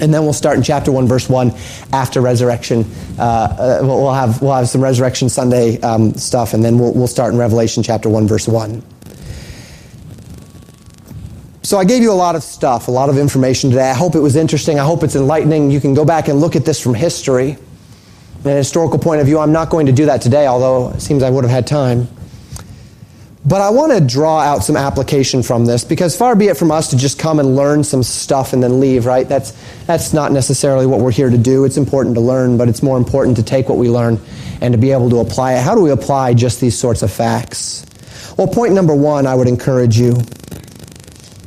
[0.00, 1.52] And then we'll start in chapter 1, verse 1
[1.92, 2.84] after resurrection.
[3.18, 7.06] Uh, uh we'll, have, we'll have some Resurrection Sunday um, stuff, and then we'll, we'll
[7.06, 8.82] start in Revelation chapter 1, verse 1.
[11.62, 13.90] So I gave you a lot of stuff, a lot of information today.
[13.90, 14.78] I hope it was interesting.
[14.78, 15.70] I hope it's enlightening.
[15.70, 17.56] You can go back and look at this from history.
[18.40, 21.00] and a historical point of view, I'm not going to do that today, although it
[21.00, 22.06] seems I would have had time.
[23.46, 26.72] But I want to draw out some application from this because far be it from
[26.72, 29.26] us to just come and learn some stuff and then leave, right?
[29.28, 29.52] That's,
[29.86, 31.64] that's not necessarily what we're here to do.
[31.64, 34.20] It's important to learn, but it's more important to take what we learn
[34.60, 35.62] and to be able to apply it.
[35.62, 37.86] How do we apply just these sorts of facts?
[38.36, 40.16] Well, point number one, I would encourage you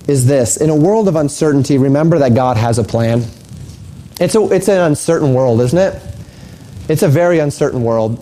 [0.08, 0.56] is this.
[0.56, 3.26] In a world of uncertainty, remember that God has a plan.
[4.22, 6.02] It's, a, it's an uncertain world, isn't it?
[6.88, 8.18] It's a very uncertain world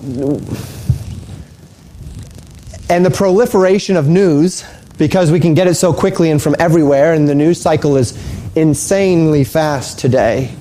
[2.89, 4.63] and the proliferation of news
[4.97, 8.17] because we can get it so quickly and from everywhere, and the news cycle is
[8.55, 10.55] insanely fast today,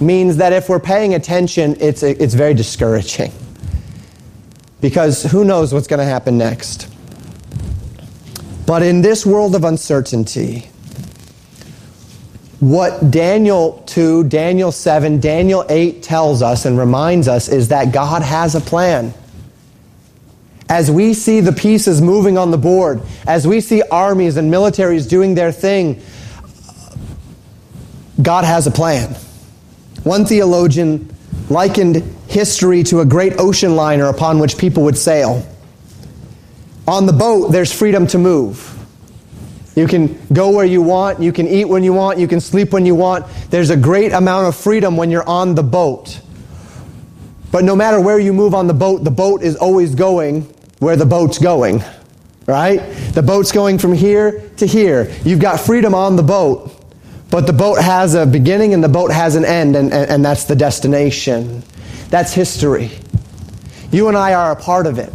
[0.00, 3.32] means that if we're paying attention, it's, it's very discouraging.
[4.80, 6.88] Because who knows what's going to happen next.
[8.68, 10.60] But in this world of uncertainty,
[12.60, 18.22] what Daniel 2, Daniel 7, Daniel 8 tells us and reminds us is that God
[18.22, 19.12] has a plan
[20.72, 25.06] as we see the pieces moving on the board, as we see armies and militaries
[25.06, 26.00] doing their thing,
[28.22, 29.14] God has a plan.
[30.02, 31.14] One theologian
[31.50, 35.46] likened history to a great ocean liner upon which people would sail.
[36.88, 38.66] On the boat, there's freedom to move.
[39.76, 42.72] You can go where you want, you can eat when you want, you can sleep
[42.72, 43.26] when you want.
[43.50, 46.18] There's a great amount of freedom when you're on the boat.
[47.50, 50.48] But no matter where you move on the boat, the boat is always going
[50.82, 51.80] where the boat's going,
[52.44, 52.78] right?
[53.14, 55.14] The boat's going from here to here.
[55.24, 56.72] You've got freedom on the boat,
[57.30, 60.24] but the boat has a beginning and the boat has an end, and, and, and
[60.24, 61.62] that's the destination.
[62.10, 62.90] That's history.
[63.92, 65.12] You and I are a part of it.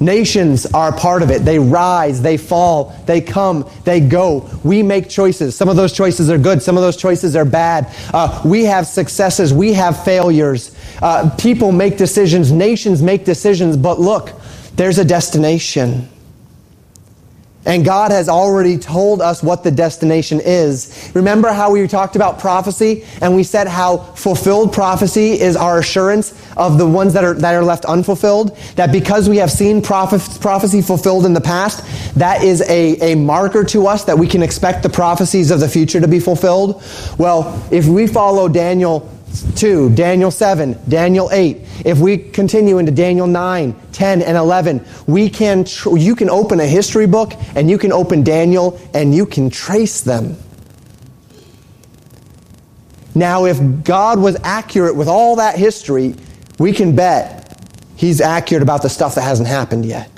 [0.00, 1.40] Nations are a part of it.
[1.44, 4.48] They rise, they fall, they come, they go.
[4.64, 5.54] We make choices.
[5.56, 7.88] Some of those choices are good, some of those choices are bad.
[8.12, 10.74] Uh, we have successes, we have failures.
[11.00, 14.37] Uh, people make decisions, nations make decisions, but look,
[14.78, 16.08] there's a destination.
[17.66, 21.10] And God has already told us what the destination is.
[21.16, 26.32] Remember how we talked about prophecy and we said how fulfilled prophecy is our assurance
[26.56, 28.56] of the ones that are, that are left unfulfilled?
[28.76, 33.16] That because we have seen prophe- prophecy fulfilled in the past, that is a, a
[33.16, 36.80] marker to us that we can expect the prophecies of the future to be fulfilled?
[37.18, 39.10] Well, if we follow Daniel
[39.56, 41.82] 2, Daniel 7, Daniel 8.
[41.86, 46.60] If we continue into Daniel 9, 10, and 11, we can tr- you can open
[46.60, 50.36] a history book and you can open Daniel and you can trace them.
[53.14, 56.14] Now, if God was accurate with all that history,
[56.58, 57.34] we can bet
[57.96, 60.08] He's accurate about the stuff that hasn't happened yet.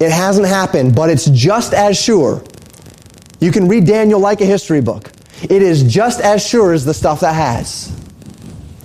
[0.00, 2.44] It hasn't happened, but it's just as sure.
[3.40, 5.10] You can read Daniel like a history book.
[5.42, 7.92] It is just as sure as the stuff that has.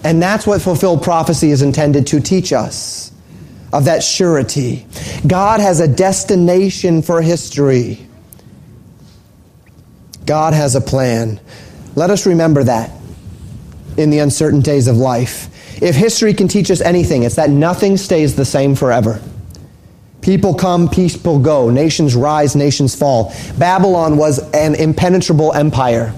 [0.03, 3.11] And that's what fulfilled prophecy is intended to teach us
[3.71, 4.85] of that surety.
[5.25, 8.07] God has a destination for history,
[10.25, 11.39] God has a plan.
[11.95, 12.89] Let us remember that
[13.97, 15.49] in the uncertain days of life.
[15.81, 19.21] If history can teach us anything, it's that nothing stays the same forever.
[20.21, 21.69] People come, people go.
[21.69, 23.31] Nations rise, nations fall.
[23.59, 26.13] Babylon was an impenetrable empire.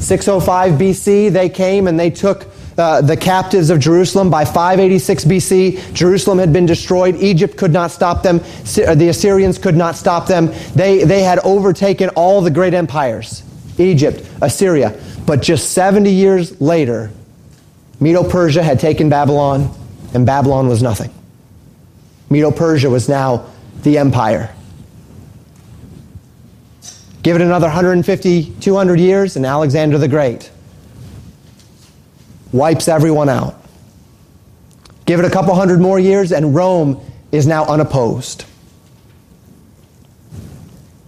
[0.00, 2.46] 605 BC, they came and they took
[2.78, 5.92] uh, the captives of Jerusalem by 586 BC.
[5.94, 7.16] Jerusalem had been destroyed.
[7.16, 8.36] Egypt could not stop them.
[8.38, 10.50] Uh, the Assyrians could not stop them.
[10.74, 13.42] They, they had overtaken all the great empires
[13.78, 14.98] Egypt, Assyria.
[15.26, 17.10] But just 70 years later,
[18.00, 19.70] Medo Persia had taken Babylon,
[20.14, 21.12] and Babylon was nothing.
[22.30, 23.46] Medo Persia was now
[23.82, 24.50] the empire.
[27.22, 30.50] Give it another 150, 200 years, and Alexander the Great
[32.52, 33.62] wipes everyone out.
[35.06, 37.00] Give it a couple hundred more years, and Rome
[37.30, 38.44] is now unopposed.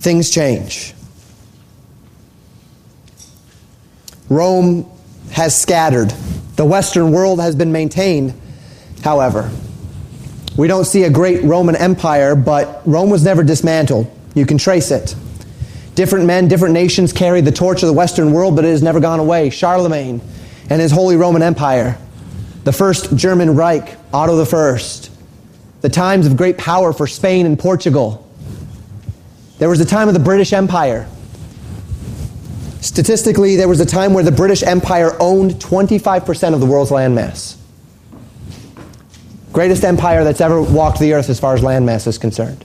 [0.00, 0.92] Things change.
[4.28, 4.88] Rome
[5.30, 6.10] has scattered.
[6.56, 8.34] The Western world has been maintained,
[9.02, 9.50] however.
[10.58, 14.06] We don't see a great Roman Empire, but Rome was never dismantled.
[14.34, 15.14] You can trace it.
[15.94, 18.98] Different men, different nations carry the torch of the Western world, but it has never
[18.98, 19.50] gone away.
[19.50, 20.20] Charlemagne
[20.70, 21.98] and his Holy Roman Empire,
[22.64, 24.78] the First German Reich, Otto I,
[25.82, 28.26] the times of great power for Spain and Portugal.
[29.58, 31.08] There was the time of the British Empire.
[32.80, 37.56] Statistically, there was a time where the British Empire owned 25% of the world's landmass.
[39.52, 42.64] Greatest empire that's ever walked the earth as far as landmass is concerned.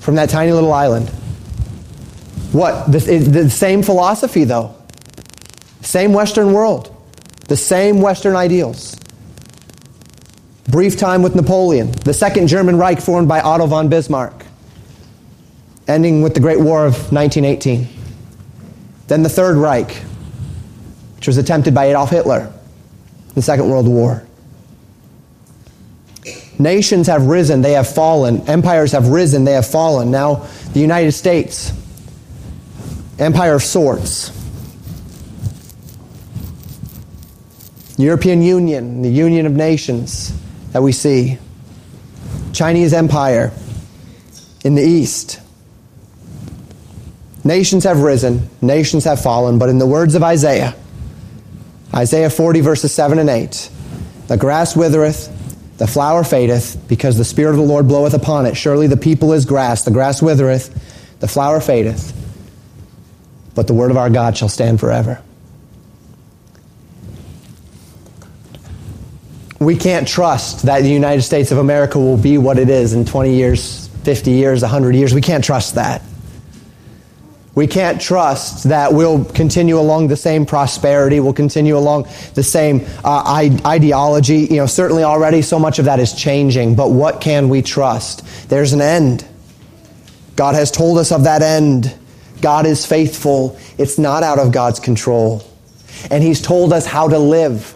[0.00, 1.10] From that tiny little island.
[2.52, 2.90] What?
[2.92, 4.74] The, the same philosophy, though.
[5.80, 6.94] Same Western world.
[7.48, 8.96] The same Western ideals.
[10.68, 11.90] Brief time with Napoleon.
[11.90, 14.44] The second German Reich formed by Otto von Bismarck.
[15.88, 17.88] Ending with the Great War of 1918.
[19.08, 19.90] Then the Third Reich,
[21.16, 22.52] which was attempted by Adolf Hitler
[23.34, 24.26] the Second World War.
[26.58, 28.46] Nations have risen, they have fallen.
[28.46, 30.10] Empires have risen, they have fallen.
[30.10, 31.72] Now, the United States
[33.22, 34.32] Empire of Sorts.
[37.96, 40.36] European Union, the Union of Nations
[40.72, 41.38] that we see.
[42.52, 43.52] Chinese Empire
[44.64, 45.40] in the East.
[47.44, 50.74] Nations have risen, nations have fallen, but in the words of Isaiah,
[51.94, 53.70] Isaiah 40, verses 7 and 8,
[54.28, 58.56] the grass withereth, the flower fadeth, because the Spirit of the Lord bloweth upon it.
[58.56, 62.16] Surely the people is grass, the grass withereth, the flower fadeth,
[63.54, 65.20] but the word of our God shall stand forever.
[69.58, 73.04] We can't trust that the United States of America will be what it is in
[73.04, 75.14] 20 years, 50 years, 100 years.
[75.14, 76.02] We can't trust that.
[77.54, 82.86] We can't trust that we'll continue along the same prosperity, we'll continue along the same
[83.04, 84.38] uh, I- ideology.
[84.38, 88.48] You know, certainly already so much of that is changing, but what can we trust?
[88.48, 89.24] There's an end.
[90.34, 91.94] God has told us of that end.
[92.42, 93.56] God is faithful.
[93.78, 95.42] It's not out of God's control.
[96.10, 97.72] And He's told us how to live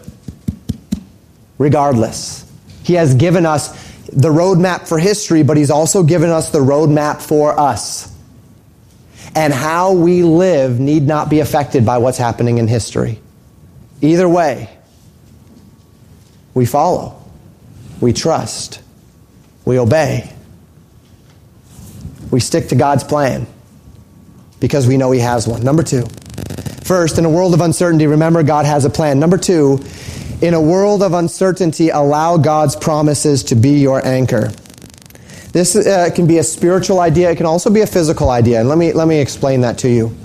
[1.57, 2.45] regardless.
[2.83, 3.69] He has given us
[4.13, 8.13] the roadmap for history, but He's also given us the roadmap for us.
[9.33, 13.19] And how we live need not be affected by what's happening in history.
[14.01, 14.69] Either way,
[16.53, 17.21] we follow,
[18.01, 18.81] we trust,
[19.63, 20.33] we obey,
[22.31, 23.47] we stick to God's plan
[24.59, 25.63] because we know He has one.
[25.63, 26.03] Number two,
[26.83, 29.19] first, in a world of uncertainty, remember God has a plan.
[29.19, 29.79] Number two,
[30.41, 34.51] in a world of uncertainty, allow God's promises to be your anchor.
[35.51, 38.59] This uh, can be a spiritual idea, it can also be a physical idea.
[38.59, 40.15] And let me, let me explain that to you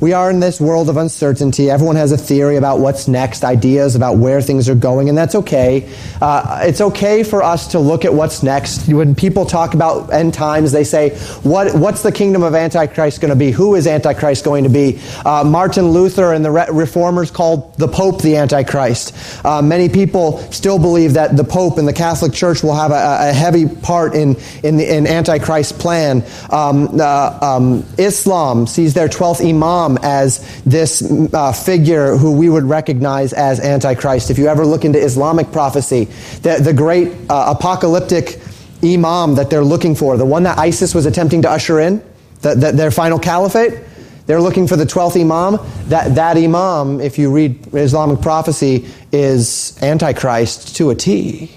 [0.00, 1.70] we are in this world of uncertainty.
[1.70, 5.34] Everyone has a theory about what's next, ideas about where things are going, and that's
[5.34, 5.92] okay.
[6.20, 8.88] Uh, it's okay for us to look at what's next.
[8.88, 13.30] When people talk about end times, they say, what, What's the kingdom of Antichrist going
[13.32, 13.50] to be?
[13.50, 15.00] Who is Antichrist going to be?
[15.24, 19.44] Uh, Martin Luther and the Re- reformers called the Pope the Antichrist.
[19.44, 23.30] Uh, many people still believe that the Pope and the Catholic Church will have a,
[23.30, 26.24] a heavy part in, in the in Antichrist's plan.
[26.50, 32.48] Um, uh, um, Islam sees their 12th Imam come as this uh, figure who we
[32.48, 34.30] would recognize as Antichrist.
[34.30, 36.04] If you ever look into Islamic prophecy,
[36.42, 38.38] the, the great uh, apocalyptic
[38.82, 42.02] imam that they're looking for, the one that ISIS was attempting to usher in,
[42.42, 43.84] the, the, their final caliphate,
[44.26, 45.58] they're looking for the 12th imam.
[45.88, 51.50] That, that imam, if you read Islamic prophecy, is Antichrist to a T.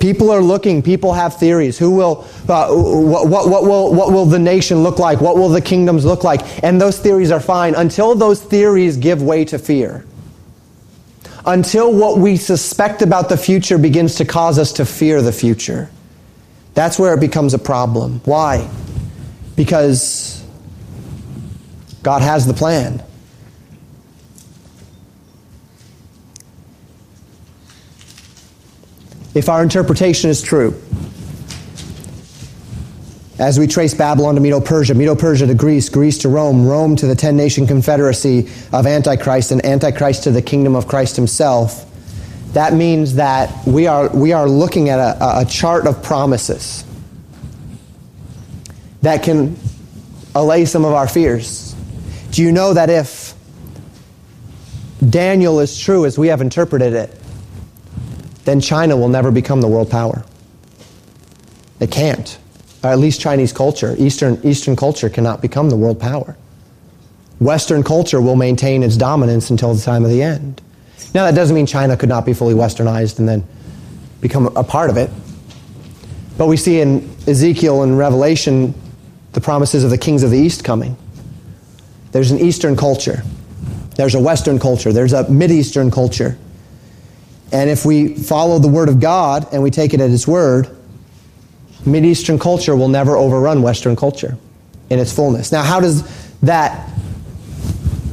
[0.00, 0.80] People are looking.
[0.82, 1.76] People have theories.
[1.78, 5.20] Who will, uh, what, what, what, will, what will the nation look like?
[5.20, 6.62] What will the kingdoms look like?
[6.62, 10.04] And those theories are fine until those theories give way to fear.
[11.46, 15.90] Until what we suspect about the future begins to cause us to fear the future.
[16.74, 18.20] That's where it becomes a problem.
[18.24, 18.68] Why?
[19.56, 20.44] Because
[22.04, 23.02] God has the plan.
[29.34, 30.80] if our interpretation is true.
[33.38, 36.96] As we trace Babylon to Medo Persia, Medo Persia to Greece, Greece to Rome, Rome
[36.96, 41.84] to the 10 nation confederacy of Antichrist, and Antichrist to the kingdom of Christ himself,
[42.54, 46.84] that means that we are, we are looking at a, a chart of promises
[49.02, 49.56] that can
[50.34, 51.76] allay some of our fears.
[52.32, 53.34] Do you know that if
[55.08, 57.14] Daniel is true as we have interpreted it,
[58.48, 60.24] then China will never become the world power.
[61.80, 62.38] It can't.
[62.82, 66.34] Or at least Chinese culture, Eastern, Eastern culture cannot become the world power.
[67.40, 70.62] Western culture will maintain its dominance until the time of the end.
[71.14, 73.44] Now, that doesn't mean China could not be fully westernized and then
[74.22, 75.10] become a part of it.
[76.38, 78.74] But we see in Ezekiel and Revelation
[79.32, 80.96] the promises of the kings of the East coming.
[82.12, 83.22] There's an Eastern culture,
[83.96, 86.38] there's a Western culture, there's a Mid Eastern culture.
[87.52, 90.74] And if we follow the Word of God and we take it at His Word,
[91.86, 94.36] Eastern culture will never overrun Western culture
[94.90, 95.50] in its fullness.
[95.52, 96.02] Now, how does
[96.40, 96.90] that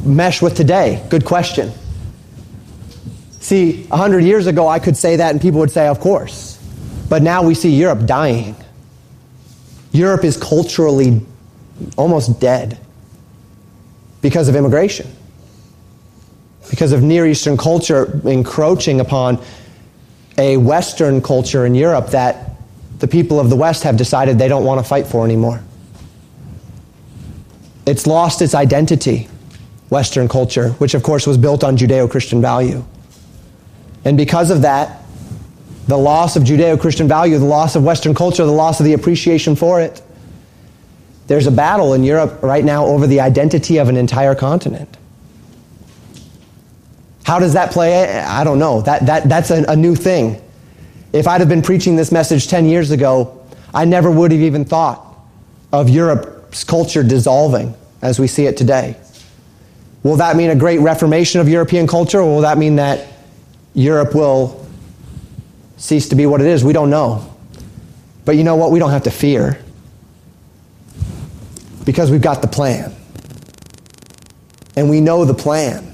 [0.04, 1.06] mesh with today?
[1.10, 1.74] Good question.
[3.32, 6.54] See, 100 years ago, I could say that and people would say, of course.
[7.10, 8.56] But now we see Europe dying.
[9.92, 11.22] Europe is culturally
[11.98, 12.78] almost dead
[14.22, 15.08] because of immigration
[16.76, 19.42] because of Near Eastern culture encroaching upon
[20.38, 22.52] a Western culture in Europe that
[23.00, 25.64] the people of the West have decided they don't want to fight for anymore.
[27.88, 29.30] It's lost its identity,
[29.90, 32.84] Western culture, which of course was built on Judeo Christian value.
[34.04, 35.00] And because of that,
[35.88, 38.92] the loss of Judeo Christian value, the loss of Western culture, the loss of the
[38.94, 40.02] appreciation for it,
[41.28, 44.98] there's a battle in Europe right now over the identity of an entire continent.
[47.26, 48.20] How does that play?
[48.20, 48.82] I don't know.
[48.82, 50.40] That, that, that's a, a new thing.
[51.12, 54.64] If I'd have been preaching this message 10 years ago, I never would have even
[54.64, 55.04] thought
[55.74, 57.74] of Europe's culture dissolving
[58.04, 58.96] as we see it today.
[60.04, 63.08] Will that mean a great reformation of European culture, or will that mean that
[63.74, 64.64] Europe will
[65.78, 66.64] cease to be what it is?
[66.64, 67.28] We don't know.
[68.24, 68.70] But you know what?
[68.70, 69.58] We don't have to fear
[71.86, 72.94] because we've got the plan.
[74.76, 75.94] And we know the plan.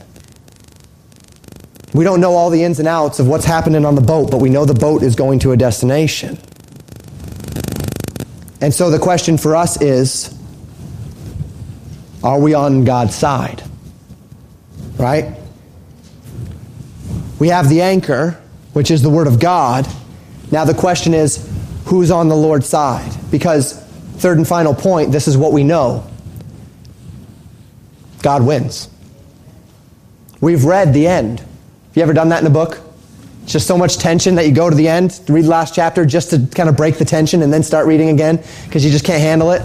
[1.93, 4.37] We don't know all the ins and outs of what's happening on the boat, but
[4.37, 6.37] we know the boat is going to a destination.
[8.61, 10.37] And so the question for us is
[12.23, 13.61] are we on God's side?
[14.97, 15.35] Right?
[17.39, 18.39] We have the anchor,
[18.73, 19.87] which is the Word of God.
[20.51, 21.45] Now the question is
[21.85, 23.11] who's on the Lord's side?
[23.31, 23.73] Because,
[24.17, 26.07] third and final point, this is what we know
[28.21, 28.87] God wins.
[30.39, 31.43] We've read the end.
[31.91, 32.79] Have you ever done that in a book?
[33.43, 36.05] It's just so much tension that you go to the end, read the last chapter
[36.05, 39.03] just to kind of break the tension and then start reading again because you just
[39.03, 39.61] can't handle it.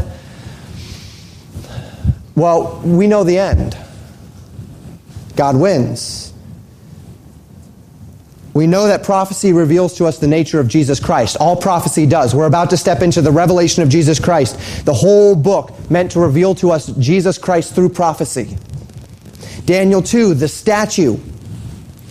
[2.35, 3.79] Well, we know the end.
[5.37, 6.33] God wins.
[8.55, 11.37] We know that prophecy reveals to us the nature of Jesus Christ.
[11.39, 12.35] All prophecy does.
[12.35, 14.85] We're about to step into the revelation of Jesus Christ.
[14.85, 18.57] The whole book meant to reveal to us Jesus Christ through prophecy.
[19.65, 21.19] Daniel 2, the statue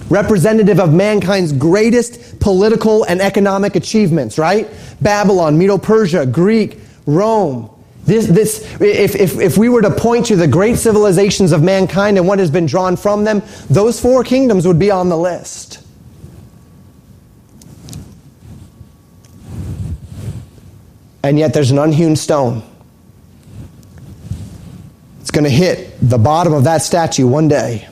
[0.10, 4.70] representative of mankind's greatest political and economic achievements, right?
[5.02, 7.70] Babylon, Medo Persia, Greek, Rome.
[8.04, 12.18] This, this, if, if, if we were to point to the great civilizations of mankind
[12.18, 15.82] and what has been drawn from them, those four kingdoms would be on the list.
[21.24, 22.62] And yet there's an unhewn stone.
[25.22, 27.88] It's going to hit the bottom of that statue one day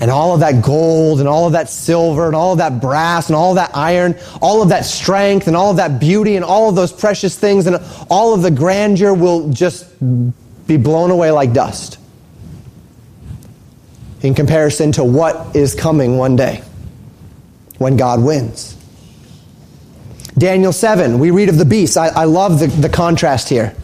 [0.00, 3.28] and all of that gold and all of that silver and all of that brass
[3.28, 6.44] and all of that iron, all of that strength and all of that beauty and
[6.44, 7.76] all of those precious things and
[8.08, 9.86] all of the grandeur will just
[10.66, 11.98] be blown away like dust
[14.22, 16.62] in comparison to what is coming one day
[17.78, 18.76] when God wins.
[20.38, 21.98] Daniel 7, we read of the beast.
[21.98, 23.74] I, I love the, the contrast here.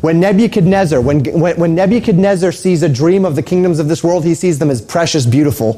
[0.00, 4.34] When Nebuchadnezzar, when, when, Nebuchadnezzar sees a dream of the kingdoms of this world, he
[4.34, 5.72] sees them as precious, beautiful.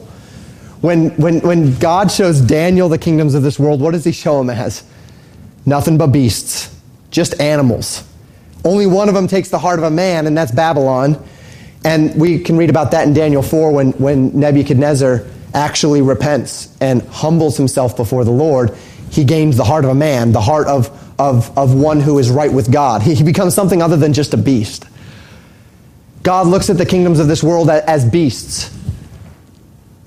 [0.82, 4.38] When, when, when God shows Daniel the kingdoms of this world, what does he show
[4.40, 4.82] him as?
[5.64, 6.74] Nothing but beasts,
[7.10, 8.04] just animals.
[8.62, 11.22] Only one of them takes the heart of a man, and that's Babylon.
[11.82, 17.00] And we can read about that in Daniel 4 when, when Nebuchadnezzar actually repents and
[17.08, 18.76] humbles himself before the Lord.
[19.10, 22.30] He gains the heart of a man, the heart of of, of one who is
[22.30, 23.02] right with God.
[23.02, 24.86] He, becomes something other than just a beast.
[26.22, 28.74] God looks at the kingdoms of this world as beasts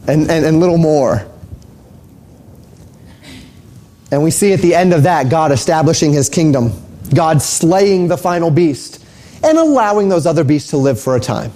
[0.08, 1.26] and, and, and little more.
[4.12, 6.72] And we see at the end of that God establishing his kingdom,
[7.14, 9.04] God slaying the final beast
[9.44, 11.52] and allowing those other beasts to live for a time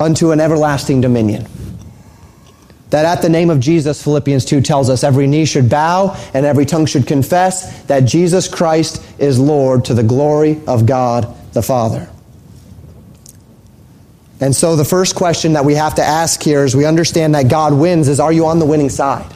[0.00, 1.46] unto an everlasting dominion
[2.90, 6.46] that at the name of Jesus, Philippians 2 tells us, every knee should bow and
[6.46, 11.62] every tongue should confess that Jesus Christ is Lord to the glory of God the
[11.62, 12.08] Father.
[14.40, 17.48] And so the first question that we have to ask here is we understand that
[17.50, 19.26] God wins is are you on the winning side?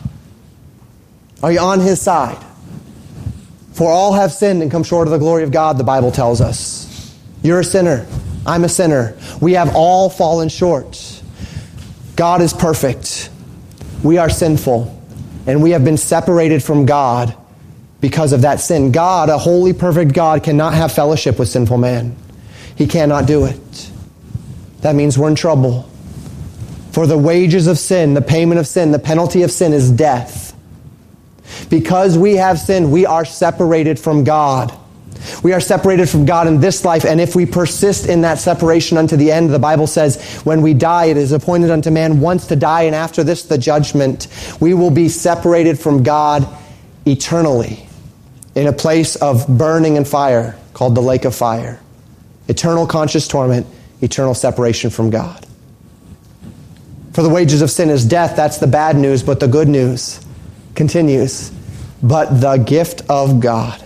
[1.42, 2.42] Are you on his side?
[3.72, 6.40] For all have sinned and come short of the glory of God, the Bible tells
[6.40, 7.10] us.
[7.42, 8.06] You're a sinner.
[8.46, 9.16] I'm a sinner.
[9.40, 11.22] We have all fallen short.
[12.14, 13.30] God is perfect.
[14.02, 15.00] We are sinful,
[15.46, 17.34] and we have been separated from God
[18.00, 18.90] because of that sin.
[18.90, 22.16] God, a holy, perfect God, cannot have fellowship with sinful man.
[22.74, 23.90] He cannot do it.
[24.80, 25.88] That means we're in trouble.
[26.90, 30.54] For the wages of sin, the payment of sin, the penalty of sin is death.
[31.70, 34.76] Because we have sinned, we are separated from God.
[35.42, 38.96] We are separated from God in this life, and if we persist in that separation
[38.96, 42.46] unto the end, the Bible says, when we die, it is appointed unto man once
[42.48, 44.28] to die, and after this, the judgment.
[44.60, 46.46] We will be separated from God
[47.04, 47.84] eternally
[48.54, 51.80] in a place of burning and fire called the lake of fire.
[52.46, 53.66] Eternal conscious torment,
[54.00, 55.44] eternal separation from God.
[57.14, 58.36] For the wages of sin is death.
[58.36, 60.24] That's the bad news, but the good news
[60.76, 61.50] continues.
[62.02, 63.84] But the gift of God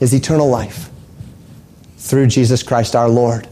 [0.00, 0.90] is eternal life
[1.98, 3.48] through Jesus Christ our Lord.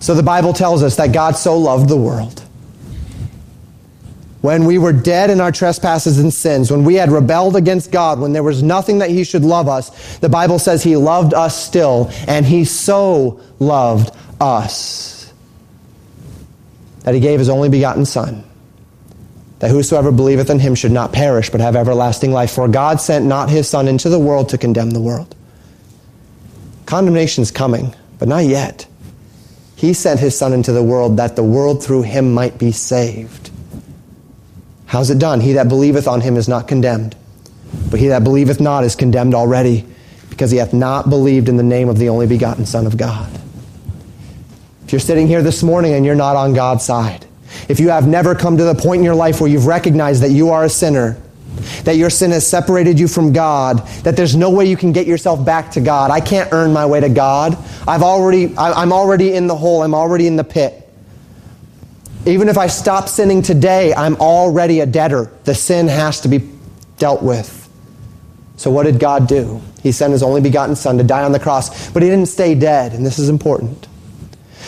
[0.00, 2.40] So the Bible tells us that God so loved the world.
[4.40, 8.20] When we were dead in our trespasses and sins, when we had rebelled against God,
[8.20, 11.64] when there was nothing that He should love us, the Bible says He loved us
[11.64, 14.10] still, and He so loved
[14.42, 15.32] us
[17.04, 18.44] that He gave His only begotten Son
[19.60, 22.50] that whosoever believeth in him should not perish, but have everlasting life.
[22.52, 25.34] For God sent not his Son into the world to condemn the world,
[26.86, 28.86] Condemnation's coming, but not yet.
[29.76, 33.50] He sent his Son into the world that the world through him might be saved.
[34.86, 35.40] How's it done?
[35.40, 37.16] He that believeth on him is not condemned,
[37.90, 39.84] but he that believeth not is condemned already,
[40.30, 43.30] because he hath not believed in the name of the only begotten Son of God.
[44.84, 47.26] If you're sitting here this morning and you're not on God's side,
[47.68, 50.30] if you have never come to the point in your life where you've recognized that
[50.30, 51.16] you are a sinner,
[51.84, 55.06] that your sin has separated you from God, that there's no way you can get
[55.06, 56.10] yourself back to God.
[56.10, 57.56] I can't earn my way to God.
[57.86, 60.80] I've already, I, am already in the hole, I'm already in the pit.
[62.26, 65.30] Even if I stop sinning today, I'm already a debtor.
[65.44, 66.48] The sin has to be
[66.98, 67.60] dealt with.
[68.56, 69.60] So, what did God do?
[69.82, 72.54] He sent His only begotten Son to die on the cross, but He didn't stay
[72.54, 73.88] dead, and this is important.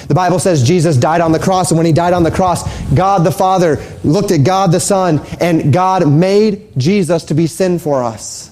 [0.08, 2.66] The Bible says Jesus died on the cross, and when he died on the cross,
[2.94, 7.78] God the Father looked at God the Son, and God made Jesus to be sin
[7.78, 8.50] for us,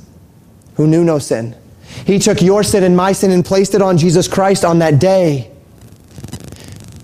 [0.76, 1.54] who knew no sin.
[2.06, 4.98] He took your sin and my sin and placed it on Jesus Christ on that
[4.98, 5.50] day.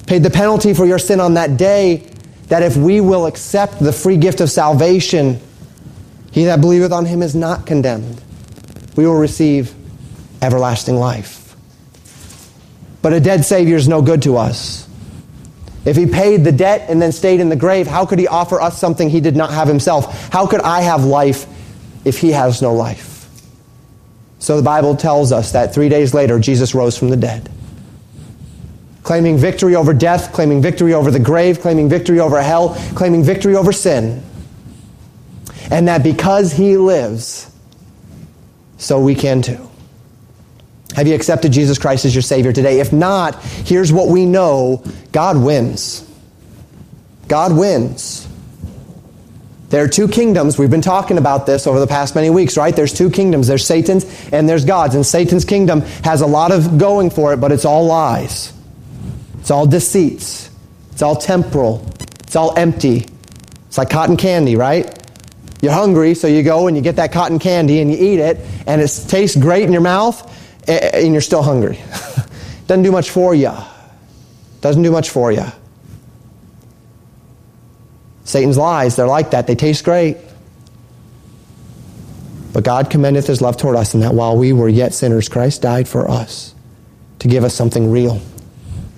[0.06, 2.08] Paid the penalty for your sin on that day,
[2.48, 5.38] that if we will accept the free gift of salvation,
[6.32, 8.20] he that believeth on him is not condemned.
[8.96, 9.72] We will receive
[10.42, 11.39] everlasting life.
[13.02, 14.86] But a dead Savior is no good to us.
[15.84, 18.60] If he paid the debt and then stayed in the grave, how could he offer
[18.60, 20.28] us something he did not have himself?
[20.30, 21.46] How could I have life
[22.04, 23.16] if he has no life?
[24.38, 27.50] So the Bible tells us that three days later, Jesus rose from the dead.
[29.02, 33.56] Claiming victory over death, claiming victory over the grave, claiming victory over hell, claiming victory
[33.56, 34.22] over sin.
[35.70, 37.50] And that because he lives,
[38.76, 39.69] so we can too.
[41.00, 42.78] Have you accepted Jesus Christ as your Savior today?
[42.80, 46.06] If not, here's what we know God wins.
[47.26, 48.28] God wins.
[49.70, 50.58] There are two kingdoms.
[50.58, 52.76] We've been talking about this over the past many weeks, right?
[52.76, 53.46] There's two kingdoms.
[53.46, 54.94] There's Satan's and there's God's.
[54.94, 58.52] And Satan's kingdom has a lot of going for it, but it's all lies.
[59.38, 60.50] It's all deceits.
[60.92, 61.88] It's all temporal.
[62.24, 63.06] It's all empty.
[63.68, 64.94] It's like cotton candy, right?
[65.62, 68.38] You're hungry, so you go and you get that cotton candy and you eat it,
[68.66, 70.26] and it tastes great in your mouth,
[70.68, 71.78] and you're still hungry.
[72.66, 73.52] Doesn't do much for you.
[74.60, 75.44] Doesn't do much for you.
[78.24, 79.46] Satan's lies, they're like that.
[79.46, 80.16] They taste great.
[82.52, 85.62] But God commendeth his love toward us and that while we were yet sinners, Christ
[85.62, 86.54] died for us
[87.20, 88.20] to give us something real,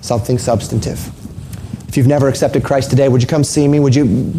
[0.00, 0.98] something substantive.
[1.88, 3.78] If you've never accepted Christ today, would you come see me?
[3.78, 4.34] Would you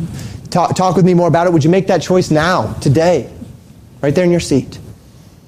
[0.50, 1.54] talk, talk with me more about it?
[1.54, 3.32] Would you make that choice now, today,
[4.02, 4.80] right there in your seat?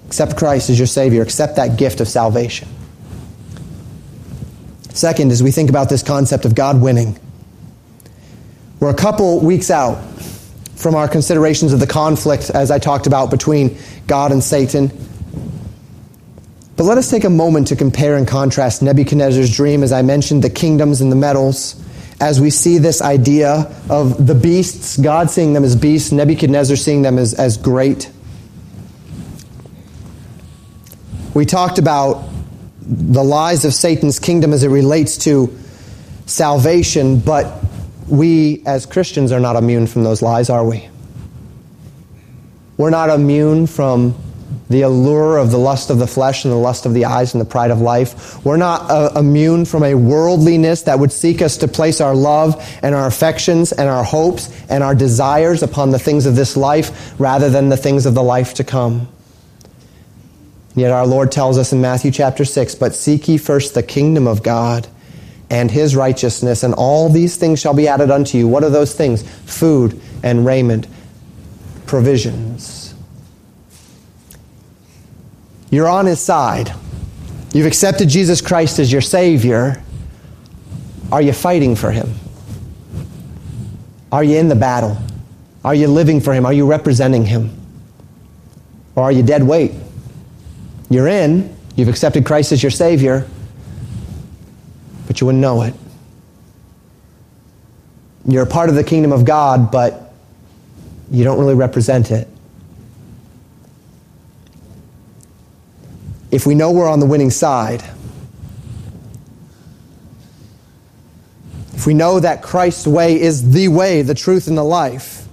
[0.08, 1.22] Accept Christ as your Savior.
[1.22, 2.68] Accept that gift of salvation.
[4.94, 7.20] Second, as we think about this concept of God winning,
[8.80, 9.96] we're a couple weeks out
[10.76, 13.78] from our considerations of the conflict, as I talked about, between
[14.08, 14.90] God and Satan.
[16.78, 20.44] But let us take a moment to compare and contrast Nebuchadnezzar's dream, as I mentioned,
[20.44, 21.82] the kingdoms and the metals,
[22.22, 27.02] as we see this idea of the beasts, God seeing them as beasts, Nebuchadnezzar seeing
[27.02, 28.10] them as, as great.
[31.36, 32.30] We talked about
[32.82, 35.54] the lies of Satan's kingdom as it relates to
[36.28, 37.62] salvation, but
[38.08, 40.88] we as Christians are not immune from those lies, are we?
[42.78, 44.16] We're not immune from
[44.70, 47.42] the allure of the lust of the flesh and the lust of the eyes and
[47.42, 48.44] the pride of life.
[48.46, 52.56] We're not uh, immune from a worldliness that would seek us to place our love
[52.82, 57.14] and our affections and our hopes and our desires upon the things of this life
[57.20, 59.10] rather than the things of the life to come.
[60.76, 63.82] And yet our Lord tells us in Matthew chapter 6 But seek ye first the
[63.84, 64.88] kingdom of God
[65.50, 68.48] and his righteousness, and all these things shall be added unto you.
[68.48, 69.22] What are those things?
[69.24, 70.88] Food and raiment,
[71.86, 72.94] provisions.
[75.70, 76.74] You're on his side.
[77.54, 79.82] You've accepted Jesus Christ as your Savior.
[81.12, 82.12] Are you fighting for him?
[84.12, 84.98] Are you in the battle?
[85.64, 86.46] Are you living for him?
[86.48, 87.52] Are you representing him?
[88.96, 89.72] Or are you dead weight?
[90.90, 93.28] You're in, you've accepted Christ as your Savior,
[95.08, 95.74] but you wouldn't know it.
[98.28, 100.14] You're a part of the kingdom of God, but
[101.12, 102.28] you don't really represent it.
[106.32, 107.84] If we know we're on the winning side,
[111.76, 115.28] if we know that Christ's way is the way, the truth, and the life,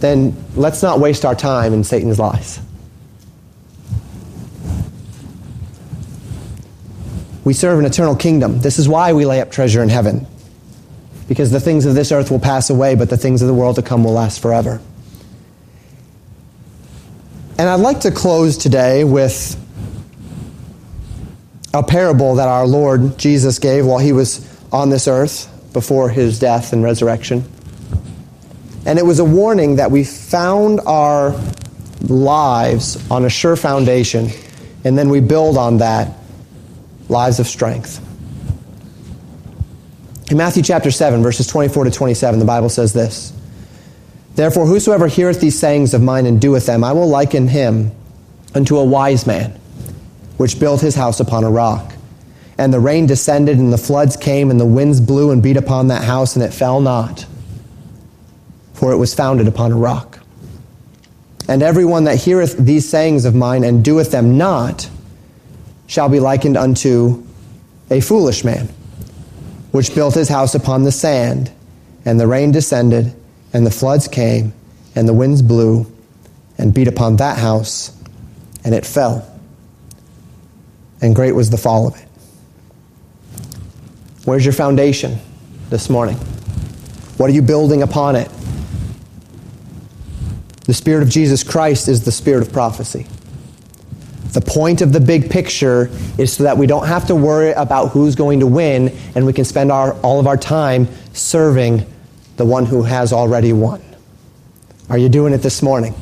[0.00, 2.60] then let's not waste our time in Satan's lies.
[7.44, 8.58] We serve an eternal kingdom.
[8.60, 10.26] This is why we lay up treasure in heaven.
[11.28, 13.76] Because the things of this earth will pass away, but the things of the world
[13.76, 14.80] to come will last forever.
[17.58, 19.60] And I'd like to close today with
[21.74, 26.38] a parable that our Lord Jesus gave while he was on this earth before his
[26.38, 27.44] death and resurrection.
[28.86, 31.38] And it was a warning that we found our
[32.02, 34.28] lives on a sure foundation,
[34.84, 36.08] and then we build on that
[37.08, 38.00] lives of strength.
[40.30, 43.32] In Matthew chapter 7, verses 24 to 27, the Bible says this
[44.34, 47.90] Therefore, whosoever heareth these sayings of mine and doeth them, I will liken him
[48.54, 49.52] unto a wise man,
[50.38, 51.92] which built his house upon a rock.
[52.56, 55.88] And the rain descended, and the floods came, and the winds blew and beat upon
[55.88, 57.26] that house, and it fell not,
[58.74, 60.20] for it was founded upon a rock.
[61.48, 64.88] And everyone that heareth these sayings of mine and doeth them not,
[65.86, 67.22] shall be likened unto
[67.90, 68.68] a foolish man,
[69.72, 71.50] which built his house upon the sand,
[72.04, 73.14] and the rain descended,
[73.52, 74.52] and the floods came,
[74.94, 75.90] and the winds blew,
[76.58, 77.92] and beat upon that house,
[78.64, 79.28] and it fell.
[81.00, 82.08] And great was the fall of it.
[84.24, 85.18] Where's your foundation
[85.68, 86.16] this morning?
[87.18, 88.30] What are you building upon it?
[90.66, 93.06] The Spirit of Jesus Christ is the Spirit of prophecy.
[94.34, 97.90] The point of the big picture is so that we don't have to worry about
[97.90, 101.86] who's going to win and we can spend our, all of our time serving
[102.36, 103.80] the one who has already won.
[104.90, 105.94] Are you doing it this morning?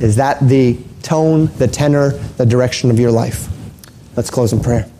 [0.00, 3.48] Is that the tone, the tenor, the direction of your life?
[4.16, 4.90] Let's close in prayer.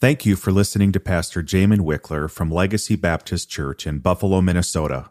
[0.00, 5.10] Thank you for listening to Pastor Jamin Wickler from Legacy Baptist Church in Buffalo, Minnesota.